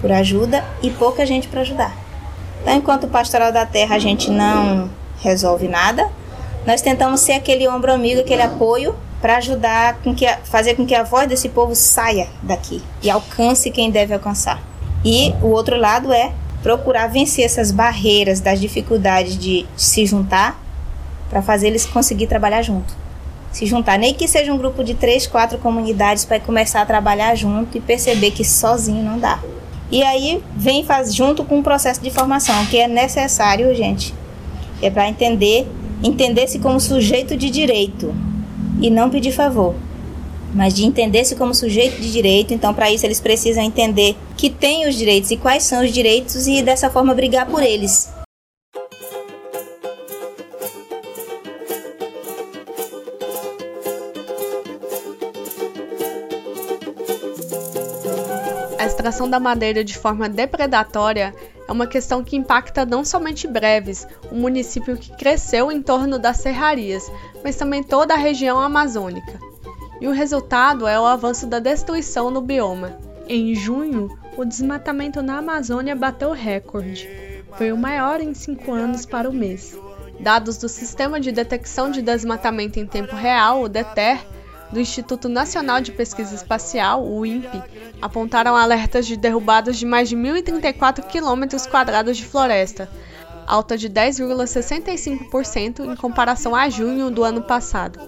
por 0.00 0.12
ajuda 0.12 0.64
e 0.82 0.90
pouca 0.90 1.26
gente 1.26 1.48
para 1.48 1.62
ajudar. 1.62 1.96
Então, 2.62 2.74
enquanto 2.76 3.08
pastoral 3.08 3.52
da 3.52 3.66
terra 3.66 3.96
a 3.96 3.98
gente 3.98 4.30
não 4.30 4.88
resolve 5.20 5.66
nada, 5.66 6.08
nós 6.64 6.80
tentamos 6.80 7.20
ser 7.20 7.32
aquele 7.32 7.68
ombro 7.68 7.92
amigo, 7.92 8.20
aquele 8.20 8.42
apoio 8.42 8.94
para 9.20 9.38
ajudar 9.38 9.94
com 10.04 10.14
que 10.14 10.26
fazer 10.44 10.74
com 10.74 10.86
que 10.86 10.94
a 10.94 11.02
voz 11.02 11.28
desse 11.28 11.48
povo 11.48 11.74
saia 11.74 12.28
daqui 12.42 12.82
e 13.02 13.10
alcance 13.10 13.70
quem 13.70 13.90
deve 13.90 14.14
alcançar. 14.14 14.62
E 15.04 15.34
o 15.42 15.48
outro 15.48 15.76
lado 15.76 16.12
é 16.12 16.32
procurar 16.62 17.08
vencer 17.08 17.44
essas 17.44 17.70
barreiras 17.70 18.40
das 18.40 18.60
dificuldades 18.60 19.38
de 19.38 19.66
se 19.76 20.04
juntar 20.06 20.60
para 21.30 21.42
fazer 21.42 21.68
eles 21.68 21.86
conseguir 21.86 22.26
trabalhar 22.26 22.62
junto 22.62 23.06
se 23.56 23.64
juntar, 23.64 23.98
nem 23.98 24.12
que 24.12 24.28
seja 24.28 24.52
um 24.52 24.58
grupo 24.58 24.84
de 24.84 24.92
três, 24.92 25.26
quatro 25.26 25.56
comunidades 25.56 26.26
para 26.26 26.38
começar 26.38 26.82
a 26.82 26.86
trabalhar 26.86 27.34
junto 27.34 27.78
e 27.78 27.80
perceber 27.80 28.30
que 28.30 28.44
sozinho 28.44 29.02
não 29.02 29.18
dá. 29.18 29.38
E 29.90 30.02
aí 30.02 30.42
vem 30.54 30.84
faz 30.84 31.14
junto 31.14 31.42
com 31.42 31.60
o 31.60 31.62
processo 31.62 32.02
de 32.02 32.10
formação 32.10 32.66
que 32.66 32.78
é 32.78 32.86
necessário, 32.86 33.74
gente, 33.74 34.12
é 34.82 34.90
para 34.90 35.08
entender, 35.08 35.66
entender-se 36.04 36.58
como 36.58 36.78
sujeito 36.78 37.34
de 37.34 37.48
direito 37.48 38.14
e 38.78 38.90
não 38.90 39.08
pedir 39.08 39.32
favor, 39.32 39.74
mas 40.56 40.74
de 40.74 40.84
entender-se 40.84 41.36
como 41.36 41.54
sujeito 41.54 42.00
de 42.00 42.10
direito. 42.10 42.54
Então, 42.54 42.72
para 42.72 42.90
isso 42.90 43.04
eles 43.04 43.20
precisam 43.20 43.62
entender 43.62 44.16
que 44.36 44.48
tem 44.48 44.88
os 44.88 44.96
direitos 44.96 45.30
e 45.30 45.36
quais 45.36 45.62
são 45.62 45.84
os 45.84 45.92
direitos 45.92 46.46
e 46.46 46.62
dessa 46.62 46.90
forma 46.90 47.14
brigar 47.14 47.46
por 47.46 47.62
eles. 47.62 48.08
A 58.78 58.86
extração 58.86 59.28
da 59.28 59.38
madeira 59.38 59.84
de 59.84 59.96
forma 59.96 60.28
depredatória 60.28 61.34
é 61.68 61.72
uma 61.72 61.86
questão 61.86 62.22
que 62.22 62.36
impacta 62.36 62.86
não 62.86 63.04
somente 63.04 63.46
Breves, 63.46 64.06
um 64.30 64.40
município 64.40 64.96
que 64.96 65.10
cresceu 65.16 65.70
em 65.70 65.82
torno 65.82 66.18
das 66.18 66.38
serrarias, 66.38 67.10
mas 67.42 67.56
também 67.56 67.82
toda 67.82 68.14
a 68.14 68.16
região 68.16 68.60
amazônica. 68.60 69.45
E 70.00 70.06
o 70.06 70.12
resultado 70.12 70.86
é 70.86 71.00
o 71.00 71.06
avanço 71.06 71.46
da 71.46 71.58
destruição 71.58 72.30
no 72.30 72.40
bioma. 72.40 72.98
Em 73.28 73.54
junho, 73.54 74.16
o 74.36 74.44
desmatamento 74.44 75.22
na 75.22 75.38
Amazônia 75.38 75.96
bateu 75.96 76.32
recorde. 76.32 77.08
Foi 77.56 77.72
o 77.72 77.76
maior 77.76 78.20
em 78.20 78.34
cinco 78.34 78.72
anos 78.72 79.06
para 79.06 79.28
o 79.28 79.32
mês. 79.32 79.76
Dados 80.20 80.58
do 80.58 80.68
Sistema 80.68 81.18
de 81.18 81.32
Detecção 81.32 81.90
de 81.90 82.02
Desmatamento 82.02 82.78
em 82.78 82.86
Tempo 82.86 83.16
Real, 83.16 83.62
o 83.62 83.68
DETER, 83.68 84.24
do 84.70 84.80
Instituto 84.80 85.28
Nacional 85.28 85.80
de 85.80 85.92
Pesquisa 85.92 86.34
Espacial, 86.34 87.06
o 87.06 87.24
INPE, 87.24 87.62
apontaram 88.00 88.56
alertas 88.56 89.06
de 89.06 89.16
derrubadas 89.16 89.76
de 89.76 89.86
mais 89.86 90.08
de 90.08 90.16
1.034 90.16 91.04
km 91.04 91.46
de 92.12 92.24
floresta, 92.24 92.90
alta 93.46 93.78
de 93.78 93.88
10,65% 93.88 95.92
em 95.92 95.96
comparação 95.96 96.52
a 96.54 96.68
junho 96.68 97.10
do 97.10 97.22
ano 97.22 97.42
passado. 97.42 98.00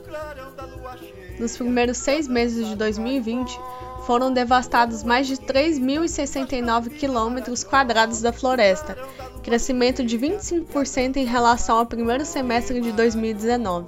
Nos 1.39 1.57
primeiros 1.57 1.99
seis 1.99 2.27
meses 2.27 2.67
de 2.67 2.75
2020, 2.75 3.59
foram 4.05 4.33
devastados 4.33 5.05
mais 5.05 5.27
de 5.27 5.37
3.069 5.37 6.99
km 6.99 8.23
da 8.23 8.33
floresta, 8.33 8.97
crescimento 9.43 10.03
de 10.03 10.19
25% 10.19 11.17
em 11.17 11.25
relação 11.25 11.79
ao 11.79 11.87
primeiro 11.87 12.25
semestre 12.25 12.81
de 12.81 12.91
2019. 12.91 13.87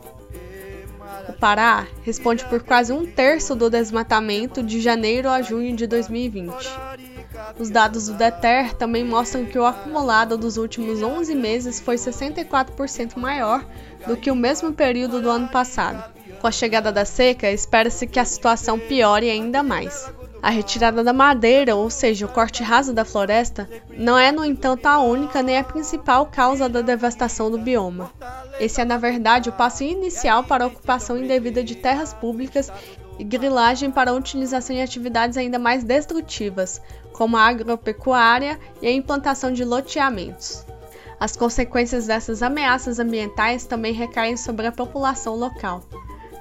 O 1.28 1.32
Pará 1.32 1.86
responde 2.02 2.44
por 2.44 2.62
quase 2.62 2.92
um 2.92 3.06
terço 3.06 3.54
do 3.54 3.70
desmatamento 3.70 4.62
de 4.62 4.80
janeiro 4.80 5.28
a 5.28 5.42
junho 5.42 5.74
de 5.74 5.86
2020. 5.86 6.54
Os 7.58 7.70
dados 7.70 8.06
do 8.06 8.14
DETER 8.14 8.74
também 8.74 9.04
mostram 9.04 9.44
que 9.44 9.58
o 9.58 9.64
acumulado 9.64 10.36
dos 10.36 10.56
últimos 10.56 11.02
11 11.02 11.34
meses 11.34 11.80
foi 11.80 11.96
64% 11.96 13.16
maior 13.16 13.64
do 14.06 14.16
que 14.16 14.30
o 14.30 14.36
mesmo 14.36 14.72
período 14.72 15.20
do 15.20 15.30
ano 15.30 15.48
passado. 15.48 16.19
Com 16.40 16.46
a 16.46 16.50
chegada 16.50 16.90
da 16.90 17.04
seca, 17.04 17.50
espera-se 17.50 18.06
que 18.06 18.18
a 18.18 18.24
situação 18.24 18.78
piore 18.78 19.28
ainda 19.28 19.62
mais. 19.62 20.10
A 20.42 20.48
retirada 20.48 21.04
da 21.04 21.12
madeira, 21.12 21.76
ou 21.76 21.90
seja, 21.90 22.24
o 22.24 22.32
corte 22.32 22.62
raso 22.62 22.94
da 22.94 23.04
floresta, 23.04 23.68
não 23.90 24.16
é, 24.18 24.32
no 24.32 24.42
entanto, 24.42 24.86
a 24.86 24.98
única 25.00 25.42
nem 25.42 25.58
a 25.58 25.64
principal 25.64 26.24
causa 26.24 26.66
da 26.66 26.80
devastação 26.80 27.50
do 27.50 27.58
bioma. 27.58 28.10
Esse 28.58 28.80
é, 28.80 28.86
na 28.86 28.96
verdade, 28.96 29.50
o 29.50 29.52
passo 29.52 29.84
inicial 29.84 30.42
para 30.42 30.64
a 30.64 30.68
ocupação 30.68 31.18
indevida 31.18 31.62
de 31.62 31.74
terras 31.74 32.14
públicas 32.14 32.72
e 33.18 33.24
grilagem 33.24 33.90
para 33.90 34.10
a 34.10 34.14
utilização 34.14 34.74
em 34.74 34.82
atividades 34.82 35.36
ainda 35.36 35.58
mais 35.58 35.84
destrutivas, 35.84 36.80
como 37.12 37.36
a 37.36 37.42
agropecuária 37.42 38.58
e 38.80 38.86
a 38.86 38.92
implantação 38.92 39.52
de 39.52 39.62
loteamentos. 39.62 40.64
As 41.18 41.36
consequências 41.36 42.06
dessas 42.06 42.42
ameaças 42.42 42.98
ambientais 42.98 43.66
também 43.66 43.92
recaem 43.92 44.38
sobre 44.38 44.66
a 44.66 44.72
população 44.72 45.36
local. 45.36 45.82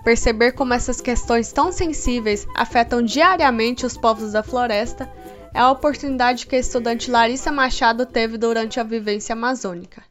Perceber 0.03 0.53
como 0.53 0.73
essas 0.73 1.01
questões 1.01 1.51
tão 1.51 1.71
sensíveis 1.71 2.47
afetam 2.55 3.01
diariamente 3.01 3.85
os 3.85 3.97
povos 3.97 4.31
da 4.31 4.41
floresta 4.41 5.09
é 5.53 5.59
a 5.59 5.71
oportunidade 5.71 6.47
que 6.47 6.55
a 6.55 6.59
estudante 6.59 7.12
Larissa 7.12 7.51
Machado 7.51 8.05
teve 8.05 8.38
durante 8.38 8.79
a 8.79 8.83
vivência 8.83 9.33
amazônica. 9.33 10.03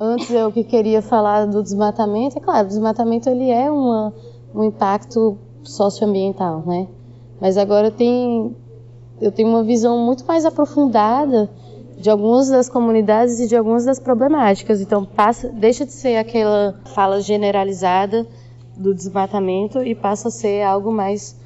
Antes 0.00 0.30
eu 0.30 0.52
que 0.52 0.62
queria 0.62 1.02
falar 1.02 1.46
do 1.46 1.62
desmatamento, 1.62 2.38
é 2.38 2.40
claro, 2.40 2.66
o 2.66 2.68
desmatamento 2.68 3.28
ele 3.28 3.50
é 3.50 3.70
uma, 3.70 4.12
um 4.54 4.64
impacto 4.64 5.36
socioambiental, 5.62 6.62
né? 6.66 6.86
Mas 7.40 7.56
agora 7.56 7.90
tem, 7.90 8.54
eu 9.20 9.32
tenho 9.32 9.48
uma 9.48 9.64
visão 9.64 9.98
muito 9.98 10.24
mais 10.24 10.44
aprofundada 10.44 11.50
de 11.96 12.08
algumas 12.08 12.48
das 12.48 12.68
comunidades 12.68 13.40
e 13.40 13.48
de 13.48 13.56
algumas 13.56 13.84
das 13.84 13.98
problemáticas. 13.98 14.80
Então 14.80 15.04
passa, 15.04 15.48
deixa 15.48 15.84
de 15.84 15.92
ser 15.92 16.16
aquela 16.16 16.80
fala 16.94 17.20
generalizada 17.20 18.26
do 18.78 18.94
desmatamento 18.94 19.82
e 19.82 19.94
passa 19.94 20.28
a 20.28 20.30
ser 20.30 20.62
algo 20.62 20.92
mais 20.92 21.36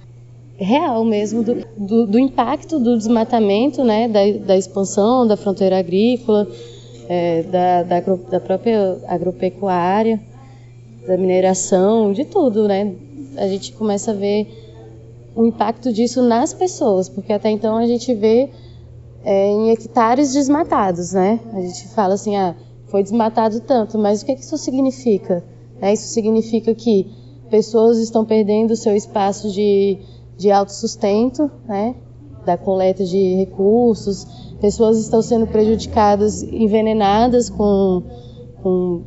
real 0.56 1.04
mesmo 1.04 1.42
do, 1.42 1.66
do, 1.76 2.06
do 2.06 2.18
impacto 2.18 2.78
do 2.78 2.96
desmatamento, 2.96 3.82
né, 3.82 4.06
da, 4.06 4.20
da, 4.46 4.56
expansão 4.56 5.26
da 5.26 5.36
fronteira 5.36 5.78
agrícola, 5.78 6.46
é, 7.08 7.42
da, 7.42 7.82
da, 7.82 8.00
da, 8.00 8.40
própria 8.40 8.98
agropecuária, 9.08 10.20
da 11.06 11.16
mineração, 11.16 12.12
de 12.12 12.24
tudo, 12.24 12.68
né? 12.68 12.94
A 13.36 13.48
gente 13.48 13.72
começa 13.72 14.12
a 14.12 14.14
ver 14.14 14.46
o 15.34 15.44
impacto 15.44 15.92
disso 15.92 16.22
nas 16.22 16.52
pessoas, 16.54 17.08
porque 17.08 17.32
até 17.32 17.50
então 17.50 17.76
a 17.76 17.86
gente 17.86 18.14
vê 18.14 18.50
é, 19.24 19.50
em 19.50 19.70
hectares 19.70 20.32
desmatados, 20.32 21.12
né? 21.12 21.40
A 21.52 21.60
gente 21.60 21.88
fala 21.88 22.14
assim, 22.14 22.36
ah, 22.36 22.54
foi 22.86 23.02
desmatado 23.02 23.60
tanto, 23.60 23.98
mas 23.98 24.22
o 24.22 24.26
que, 24.26 24.36
que 24.36 24.42
isso 24.42 24.56
significa? 24.58 25.42
É, 25.80 25.92
isso 25.92 26.06
significa 26.08 26.72
que 26.74 27.10
pessoas 27.52 27.98
estão 27.98 28.24
perdendo 28.24 28.74
seu 28.74 28.96
espaço 28.96 29.50
de, 29.50 29.98
de 30.38 30.50
autossustento, 30.50 31.50
né? 31.68 31.94
da 32.46 32.56
coleta 32.56 33.04
de 33.04 33.34
recursos, 33.34 34.26
pessoas 34.58 34.98
estão 34.98 35.20
sendo 35.20 35.46
prejudicadas, 35.46 36.42
envenenadas 36.42 37.50
com, 37.50 38.02
com, 38.62 39.02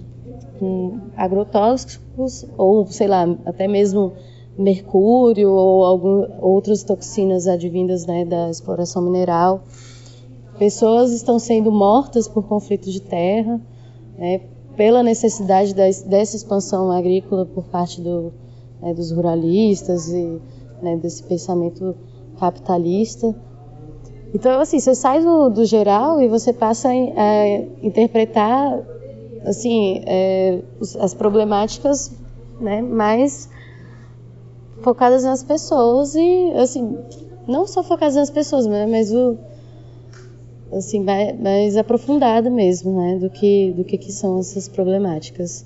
com 0.59 0.99
agrotóxicos, 1.17 2.45
ou 2.55 2.85
sei 2.85 3.07
lá, 3.07 3.23
até 3.47 3.67
mesmo 3.67 4.13
mercúrio 4.55 5.49
ou 5.51 5.83
algum, 5.83 6.27
outras 6.39 6.83
toxinas 6.83 7.47
advindas 7.47 8.05
né, 8.05 8.25
da 8.25 8.51
exploração 8.51 9.01
mineral. 9.01 9.63
Pessoas 10.59 11.11
estão 11.11 11.39
sendo 11.39 11.71
mortas 11.71 12.27
por 12.27 12.43
conflitos 12.43 12.93
de 12.93 13.01
terra, 13.01 13.59
né, 14.19 14.39
pela 14.75 15.01
necessidade 15.03 15.73
dessa 15.73 16.35
expansão 16.35 16.91
agrícola 16.91 17.45
por 17.45 17.65
parte 17.65 18.01
do, 18.01 18.33
né, 18.81 18.93
dos 18.93 19.11
ruralistas 19.11 20.09
e 20.09 20.39
né, 20.81 20.97
desse 20.97 21.23
pensamento 21.23 21.95
capitalista. 22.39 23.35
Então, 24.33 24.59
assim, 24.59 24.79
você 24.79 24.93
sai 24.93 25.23
do, 25.23 25.49
do 25.49 25.65
geral 25.65 26.21
e 26.21 26.27
você 26.27 26.51
passa 26.51 26.89
a 26.89 27.47
interpretar 27.81 28.83
assim, 29.45 30.01
é, 30.05 30.61
as 30.99 31.13
problemáticas 31.13 32.11
né, 32.59 32.81
mais 32.81 33.49
focadas 34.81 35.23
nas 35.23 35.43
pessoas 35.43 36.15
e, 36.15 36.51
assim, 36.57 36.97
não 37.47 37.65
só 37.67 37.83
focadas 37.83 38.15
nas 38.15 38.29
pessoas, 38.29 38.65
né, 38.65 38.85
mas 38.85 39.13
o 39.13 39.37
assim 40.71 41.03
mais, 41.03 41.39
mais 41.39 41.77
aprofundada 41.77 42.49
mesmo, 42.49 42.99
né, 42.99 43.17
do 43.17 43.29
que 43.29 43.73
do 43.73 43.83
que, 43.83 43.97
que 43.97 44.11
são 44.11 44.39
essas 44.39 44.67
problemáticas. 44.67 45.65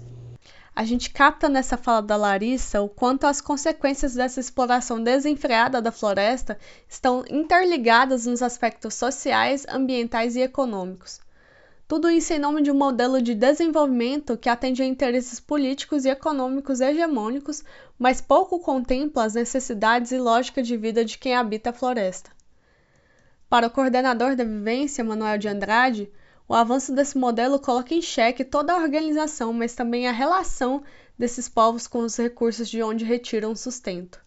A 0.76 0.86
gente 0.86 1.10
capta 1.10 1.50
nessa 1.50 1.76
fala 1.76 2.02
da 2.02 2.16
Larissa 2.16 2.82
o 2.82 2.88
quanto 2.88 3.28
as 3.28 3.42
consequências 3.42 4.14
dessa 4.14 4.40
exploração 4.40 5.04
desenfreada 5.04 5.82
da 5.82 5.92
floresta 5.92 6.58
estão 6.88 7.26
interligadas 7.30 8.26
nos 8.26 8.42
aspectos 8.42 8.94
sociais, 8.94 9.66
ambientais 9.70 10.38
e 10.38 10.42
econômicos. 10.42 11.20
Tudo 11.86 12.10
isso 12.10 12.32
em 12.32 12.40
nome 12.40 12.62
de 12.62 12.72
um 12.72 12.78
modelo 12.78 13.22
de 13.22 13.36
desenvolvimento 13.36 14.38
que 14.38 14.48
atende 14.48 14.82
a 14.82 14.86
interesses 14.86 15.40
políticos 15.40 16.06
e 16.06 16.10
econômicos 16.10 16.80
hegemônicos, 16.80 17.64
mas 17.98 18.22
pouco 18.22 18.60
contempla 18.60 19.26
as 19.26 19.34
necessidades 19.34 20.12
e 20.12 20.18
lógica 20.18 20.64
de 20.64 20.78
vida 20.78 21.04
de 21.04 21.18
quem 21.18 21.36
habita 21.36 21.72
a 21.72 21.74
floresta. 21.74 22.39
Para 23.50 23.66
o 23.66 23.72
coordenador 23.72 24.36
da 24.36 24.44
vivência, 24.44 25.04
Manuel 25.04 25.40
de 25.40 25.48
Andrade, 25.48 26.08
o 26.48 26.54
avanço 26.54 26.94
desse 26.94 27.18
modelo 27.18 27.58
coloca 27.58 27.96
em 27.96 28.02
xeque 28.02 28.44
toda 28.44 28.74
a 28.74 28.78
organização, 28.78 29.52
mas 29.52 29.74
também 29.74 30.08
a 30.08 30.12
relação 30.12 30.84
desses 31.18 31.50
povos 31.50 31.88
com 31.88 32.02
os 32.02 32.16
recursos 32.16 32.70
de 32.70 32.84
onde 32.84 33.04
retiram 33.04 33.56
sustento. 33.56 34.20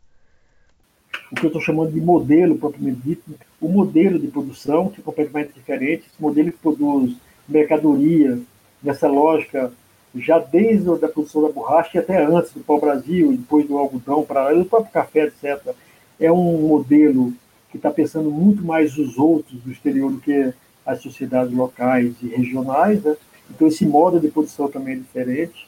O 1.31 1.37
que 1.37 1.47
eu 1.47 1.49
estou 1.49 1.63
chamando 1.63 1.93
de 1.93 2.01
modelo 2.01 2.59
propriamente 2.59 3.01
dito, 3.01 3.23
o 3.61 3.69
modelo 3.69 4.19
de 4.19 4.27
produção, 4.27 4.89
que 4.89 5.01
é 5.01 5.05
completamente 5.05 5.53
diferente, 5.53 6.09
esse 6.09 6.21
modelo 6.21 6.51
que 6.51 6.59
produz 6.59 7.15
mercadoria 7.49 8.41
nessa 8.83 9.07
lógica 9.07 9.73
já 10.17 10.41
desde 10.41 10.91
a 10.91 11.09
produção 11.09 11.43
da 11.43 11.49
borracha 11.49 11.91
e 11.95 11.99
até 11.99 12.25
antes 12.25 12.53
do 12.53 12.61
pau-brasil, 12.61 13.31
depois 13.31 13.67
do 13.69 13.79
algodão, 13.79 14.25
para 14.25 14.53
do 14.53 14.65
próprio 14.65 14.93
café, 14.93 15.27
etc. 15.27 15.75
É 16.19 16.31
um 16.31 16.67
modelo 16.67 17.33
que 17.73 17.79
está 17.79 17.91
pensando 17.91 18.31
muito 18.31 18.63
mais 18.63 18.99
os 18.99 19.19
outros 19.19 19.59
do 19.63 19.73
exterior 19.73 20.13
do 20.13 20.21
que 20.21 20.53
as 20.85 21.01
sociedades 21.01 21.53
locais 21.55 22.15
e 22.23 22.27
regionais. 22.27 23.03
Né? 23.03 23.17
Então, 23.51 23.67
esse 23.67 23.87
modo 23.87 24.21
de 24.21 24.29
produção 24.29 24.69
também 24.69 24.95
é 24.95 24.99
diferente. 24.99 25.67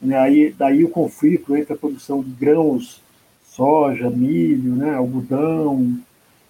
Né? 0.00 0.16
Aí, 0.18 0.54
daí 0.56 0.84
o 0.84 0.90
conflito 0.90 1.56
entre 1.56 1.72
a 1.72 1.76
produção 1.76 2.22
de 2.22 2.30
grãos, 2.30 3.02
soja, 3.42 4.10
milho, 4.10 4.76
né? 4.76 4.94
algodão, 4.94 5.98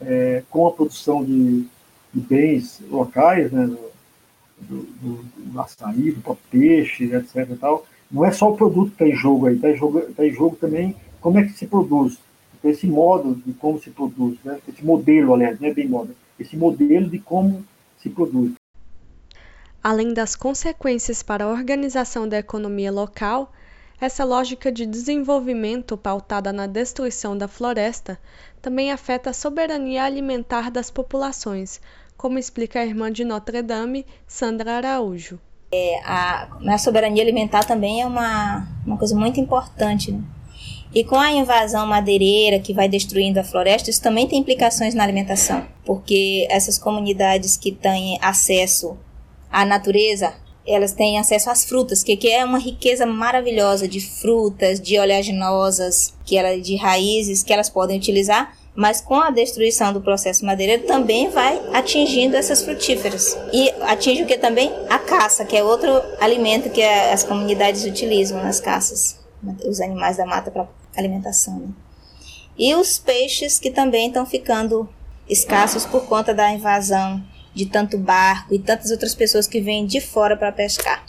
é, 0.00 0.42
com 0.50 0.66
a 0.66 0.72
produção 0.72 1.24
de, 1.24 1.64
de 2.12 2.20
bens 2.20 2.82
locais, 2.90 3.52
né? 3.52 3.66
do, 3.66 4.82
do, 5.00 5.24
do 5.36 5.60
açaí, 5.60 6.10
do 6.10 6.20
próprio 6.20 6.44
peixe, 6.50 7.04
etc. 7.04 7.56
Tal. 7.60 7.86
Não 8.10 8.24
é 8.24 8.32
só 8.32 8.50
o 8.50 8.56
produto 8.56 8.88
que 8.88 9.04
está 9.04 9.06
em 9.06 9.14
jogo 9.14 9.46
aí, 9.46 9.54
está 9.54 9.70
em 9.70 10.12
tá 10.12 10.26
em 10.26 10.32
jogo 10.32 10.56
também 10.56 10.96
como 11.20 11.38
é 11.38 11.44
que 11.44 11.52
se 11.52 11.66
produz 11.66 12.18
esse 12.62 12.86
modo 12.86 13.34
de 13.34 13.52
como 13.52 13.80
se 13.80 13.90
produz, 13.90 14.38
né? 14.44 14.58
esse 14.68 14.84
modelo, 14.84 15.34
aliás, 15.34 15.58
não 15.60 15.68
é 15.68 15.74
bem 15.74 15.88
modo, 15.88 16.14
esse 16.38 16.56
modelo 16.56 17.08
de 17.08 17.18
como 17.18 17.64
se 17.98 18.08
produz. 18.08 18.52
Além 19.82 20.12
das 20.12 20.34
consequências 20.34 21.22
para 21.22 21.44
a 21.44 21.48
organização 21.48 22.28
da 22.28 22.38
economia 22.38 22.90
local, 22.90 23.52
essa 24.00 24.24
lógica 24.24 24.70
de 24.70 24.86
desenvolvimento 24.86 25.96
pautada 25.96 26.52
na 26.52 26.66
destruição 26.66 27.36
da 27.36 27.48
floresta 27.48 28.18
também 28.62 28.92
afeta 28.92 29.30
a 29.30 29.32
soberania 29.32 30.04
alimentar 30.04 30.70
das 30.70 30.90
populações, 30.90 31.80
como 32.16 32.38
explica 32.38 32.80
a 32.80 32.86
irmã 32.86 33.10
de 33.10 33.24
Notre 33.24 33.62
Dame, 33.62 34.04
Sandra 34.26 34.76
Araújo. 34.76 35.38
É, 35.72 36.00
a, 36.04 36.48
a, 36.66 36.78
soberania 36.78 37.22
alimentar 37.22 37.64
também 37.64 38.00
é 38.00 38.06
uma, 38.06 38.66
uma 38.86 38.96
coisa 38.96 39.14
muito 39.14 39.38
importante. 39.38 40.12
Né? 40.12 40.22
E 40.94 41.04
com 41.04 41.16
a 41.16 41.30
invasão 41.30 41.86
madeireira 41.86 42.58
que 42.58 42.72
vai 42.72 42.88
destruindo 42.88 43.38
a 43.38 43.44
floresta, 43.44 43.90
isso 43.90 44.02
também 44.02 44.26
tem 44.26 44.38
implicações 44.38 44.94
na 44.94 45.02
alimentação, 45.02 45.66
porque 45.84 46.46
essas 46.50 46.78
comunidades 46.78 47.56
que 47.56 47.72
têm 47.72 48.18
acesso 48.22 48.96
à 49.50 49.64
natureza, 49.66 50.32
elas 50.66 50.92
têm 50.92 51.18
acesso 51.18 51.50
às 51.50 51.64
frutas, 51.64 52.02
que, 52.02 52.16
que 52.16 52.30
é 52.30 52.44
uma 52.44 52.58
riqueza 52.58 53.04
maravilhosa 53.04 53.86
de 53.86 54.00
frutas, 54.00 54.80
de 54.80 54.98
oleaginosas, 54.98 56.14
que 56.24 56.36
ela, 56.36 56.58
de 56.58 56.76
raízes 56.76 57.42
que 57.42 57.52
elas 57.52 57.68
podem 57.68 57.98
utilizar 57.98 58.56
mas 58.78 59.00
com 59.00 59.16
a 59.16 59.30
destruição 59.30 59.92
do 59.92 60.00
processo 60.00 60.46
madeireiro 60.46 60.84
também 60.84 61.28
vai 61.30 61.60
atingindo 61.74 62.36
essas 62.36 62.62
frutíferas. 62.62 63.36
E 63.52 63.70
atinge 63.80 64.22
o 64.22 64.26
que 64.26 64.38
também? 64.38 64.72
A 64.88 65.00
caça, 65.00 65.44
que 65.44 65.56
é 65.56 65.64
outro 65.64 65.90
alimento 66.20 66.70
que 66.70 66.80
as 66.80 67.24
comunidades 67.24 67.84
utilizam 67.84 68.40
nas 68.40 68.60
caças, 68.60 69.18
os 69.66 69.80
animais 69.80 70.16
da 70.16 70.26
mata 70.26 70.50
para 70.50 70.68
alimentação. 70.96 71.58
Né? 71.58 71.68
E 72.58 72.74
os 72.74 72.98
peixes 72.98 73.58
que 73.58 73.70
também 73.70 74.08
estão 74.08 74.26
ficando 74.26 74.88
escassos 75.28 75.84
por 75.84 76.06
conta 76.06 76.34
da 76.34 76.50
invasão 76.50 77.22
de 77.54 77.66
tanto 77.66 77.98
barco 77.98 78.54
e 78.54 78.58
tantas 78.58 78.90
outras 78.90 79.14
pessoas 79.14 79.46
que 79.46 79.60
vêm 79.60 79.86
de 79.86 80.00
fora 80.00 80.36
para 80.36 80.52
pescar. 80.52 81.04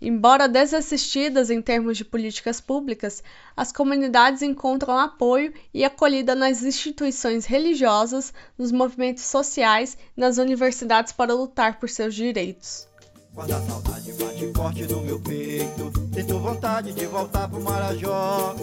Embora 0.00 0.48
desassistidas 0.48 1.50
em 1.50 1.62
termos 1.62 1.96
de 1.96 2.04
políticas 2.04 2.60
públicas, 2.60 3.22
as 3.56 3.72
comunidades 3.72 4.42
encontram 4.42 4.98
apoio 4.98 5.52
e 5.72 5.84
acolhida 5.84 6.34
nas 6.34 6.62
instituições 6.62 7.46
religiosas, 7.46 8.32
nos 8.58 8.70
movimentos 8.70 9.24
sociais 9.24 9.96
e 10.16 10.20
nas 10.20 10.36
universidades 10.36 11.12
para 11.12 11.32
lutar 11.32 11.78
por 11.78 11.88
seus 11.88 12.14
direitos. 12.14 12.86
Quando 13.34 13.50
a 13.50 13.60
saudade 13.62 14.12
bate 14.12 14.52
forte 14.54 14.86
no 14.86 15.00
meu 15.00 15.18
peito, 15.18 15.92
sinto 16.14 16.38
vontade 16.38 16.92
de 16.92 17.04
voltar 17.06 17.48
pro 17.48 17.60
Marajó. 17.60 18.54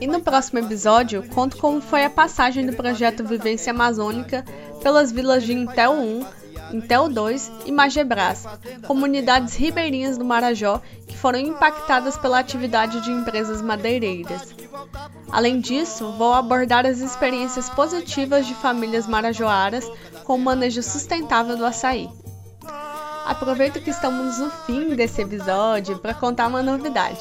E 0.00 0.08
no 0.08 0.20
próximo 0.20 0.58
episódio, 0.58 1.22
conto 1.28 1.56
como 1.56 1.80
foi 1.80 2.04
a 2.04 2.10
passagem 2.10 2.66
do 2.66 2.72
projeto 2.72 3.22
Vivência 3.22 3.70
Amazônica 3.70 4.44
pelas 4.82 5.12
vilas 5.12 5.44
de 5.44 5.52
Intel 5.52 5.92
1, 5.92 6.26
Intel 6.72 7.08
2 7.08 7.52
e 7.66 7.70
Magebras, 7.70 8.44
comunidades 8.88 9.54
ribeirinhas 9.54 10.18
do 10.18 10.24
Marajó 10.24 10.82
que 11.06 11.16
foram 11.16 11.38
impactadas 11.38 12.18
pela 12.18 12.40
atividade 12.40 13.00
de 13.02 13.12
empresas 13.12 13.62
madeireiras. 13.62 14.52
Além 15.30 15.60
disso, 15.60 16.10
vou 16.18 16.34
abordar 16.34 16.84
as 16.84 16.98
experiências 16.98 17.70
positivas 17.70 18.48
de 18.48 18.54
famílias 18.54 19.06
marajoaras 19.06 19.88
com 20.24 20.34
o 20.34 20.38
manejo 20.40 20.82
sustentável 20.82 21.56
do 21.56 21.64
açaí. 21.64 22.08
Aproveito 23.28 23.82
que 23.82 23.90
estamos 23.90 24.38
no 24.38 24.50
fim 24.50 24.96
desse 24.96 25.20
episódio 25.20 25.98
para 25.98 26.14
contar 26.14 26.46
uma 26.46 26.62
novidade. 26.62 27.20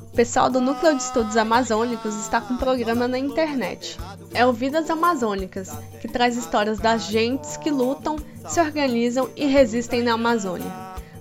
O 0.00 0.14
pessoal 0.14 0.48
do 0.48 0.60
Núcleo 0.60 0.94
de 0.94 1.02
Estudos 1.02 1.36
Amazônicos 1.36 2.14
está 2.14 2.40
com 2.40 2.54
um 2.54 2.56
programa 2.56 3.08
na 3.08 3.18
internet. 3.18 3.98
É 4.32 4.46
o 4.46 4.52
Vidas 4.52 4.88
Amazônicas, 4.88 5.76
que 6.00 6.06
traz 6.06 6.36
histórias 6.36 6.78
das 6.78 7.06
gentes 7.08 7.56
que 7.56 7.72
lutam, 7.72 8.14
se 8.46 8.60
organizam 8.60 9.28
e 9.34 9.46
resistem 9.46 10.00
na 10.00 10.12
Amazônia. 10.12 10.72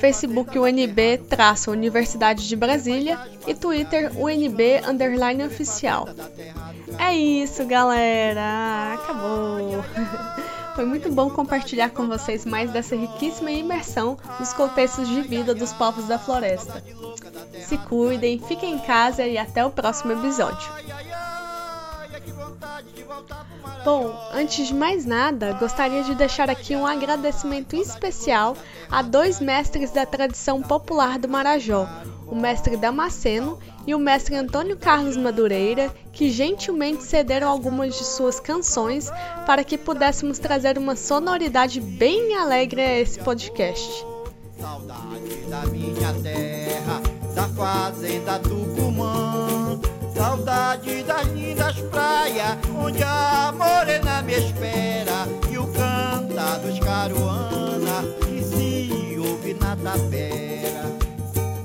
Facebook 0.00 0.56
UNB, 0.56 1.18
traço 1.28 1.72
Universidade 1.72 2.46
de 2.46 2.54
Brasília 2.54 3.18
e 3.48 3.54
Twitter 3.54 4.12
UNB, 4.16 4.80
underline 4.88 5.44
oficial. 5.44 6.08
É 6.96 7.12
isso, 7.12 7.66
galera! 7.66 8.94
Acabou! 8.94 9.84
Foi 10.76 10.84
muito 10.84 11.10
bom 11.10 11.30
compartilhar 11.30 11.90
com 11.90 12.08
vocês 12.08 12.44
mais 12.44 12.70
dessa 12.70 12.96
riquíssima 12.96 13.50
imersão 13.50 14.16
nos 14.40 14.52
contextos 14.52 15.08
de 15.08 15.22
vida 15.22 15.54
dos 15.54 15.72
povos 15.72 16.06
da 16.06 16.18
floresta. 16.18 16.82
Se 17.66 17.78
cuidem, 17.78 18.38
fiquem 18.38 18.74
em 18.74 18.78
casa 18.78 19.26
e 19.26 19.38
até 19.38 19.64
o 19.64 19.70
próximo 19.70 20.12
episódio. 20.12 20.70
Bom, 23.84 24.14
antes 24.32 24.66
de 24.66 24.74
mais 24.74 25.04
nada, 25.04 25.52
gostaria 25.52 26.02
de 26.02 26.14
deixar 26.14 26.48
aqui 26.48 26.74
um 26.74 26.86
agradecimento 26.86 27.76
especial 27.76 28.56
a 28.90 29.02
dois 29.02 29.40
mestres 29.40 29.90
da 29.90 30.06
tradição 30.06 30.62
popular 30.62 31.18
do 31.18 31.28
Marajó, 31.28 31.86
o 32.26 32.34
mestre 32.34 32.76
Damasceno 32.76 33.58
e 33.86 33.94
o 33.94 33.98
mestre 33.98 34.36
Antônio 34.36 34.76
Carlos 34.76 35.16
Madureira, 35.16 35.94
que 36.12 36.30
gentilmente 36.30 37.02
cederam 37.02 37.50
algumas 37.50 37.96
de 37.96 38.04
suas 38.04 38.40
canções 38.40 39.10
para 39.46 39.64
que 39.64 39.76
pudéssemos 39.76 40.38
trazer 40.38 40.78
uma 40.78 40.96
sonoridade 40.96 41.80
bem 41.80 42.36
alegre 42.36 42.80
a 42.80 43.00
esse 43.00 43.20
podcast. 43.20 44.06
Saudade 44.58 45.36
da 45.50 45.66
minha 45.66 46.14
terra 46.22 47.23
da 47.34 47.48
fazenda 47.48 48.38
Tucumã. 48.38 49.78
Saudade 50.14 51.02
das 51.02 51.26
lindas 51.28 51.76
praias, 51.90 52.56
onde 52.78 53.02
a 53.02 53.52
morena 53.52 54.22
me 54.22 54.34
espera. 54.34 55.26
E 55.50 55.58
o 55.58 55.66
canta 55.66 56.58
dos 56.58 56.78
caruana, 56.78 58.02
que 58.20 58.42
se 58.42 59.18
ouve 59.18 59.54
na 59.54 59.76
tapera. 59.76 60.84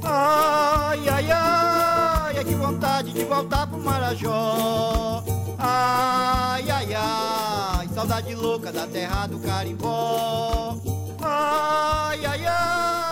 Ai, 0.03 1.07
ai, 1.07 1.31
ai, 1.31 2.43
que 2.43 2.55
vontade 2.55 3.13
de 3.13 3.23
voltar 3.23 3.67
pro 3.67 3.79
Marajó. 3.79 5.23
Ai, 5.59 6.69
ai, 6.69 6.93
ai, 6.95 7.87
saudade 7.93 8.33
louca 8.33 8.71
da 8.71 8.87
terra 8.87 9.27
do 9.27 9.39
carimbó. 9.39 10.75
Ai, 11.21 12.25
ai, 12.25 12.45
ai, 12.47 13.08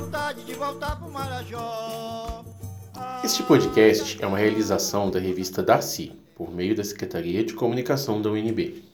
vontade 0.00 0.44
de 0.44 0.52
voltar 0.52 0.96
pro 0.96 1.10
Marajó. 1.10 2.44
Este 3.24 3.42
podcast 3.42 4.22
é 4.22 4.26
uma 4.26 4.36
realização 4.36 5.10
da 5.10 5.18
revista 5.18 5.62
Darcy, 5.62 6.12
por 6.34 6.52
meio 6.52 6.76
da 6.76 6.84
Secretaria 6.84 7.42
de 7.42 7.54
Comunicação 7.54 8.20
da 8.20 8.30
UNB. 8.30 8.84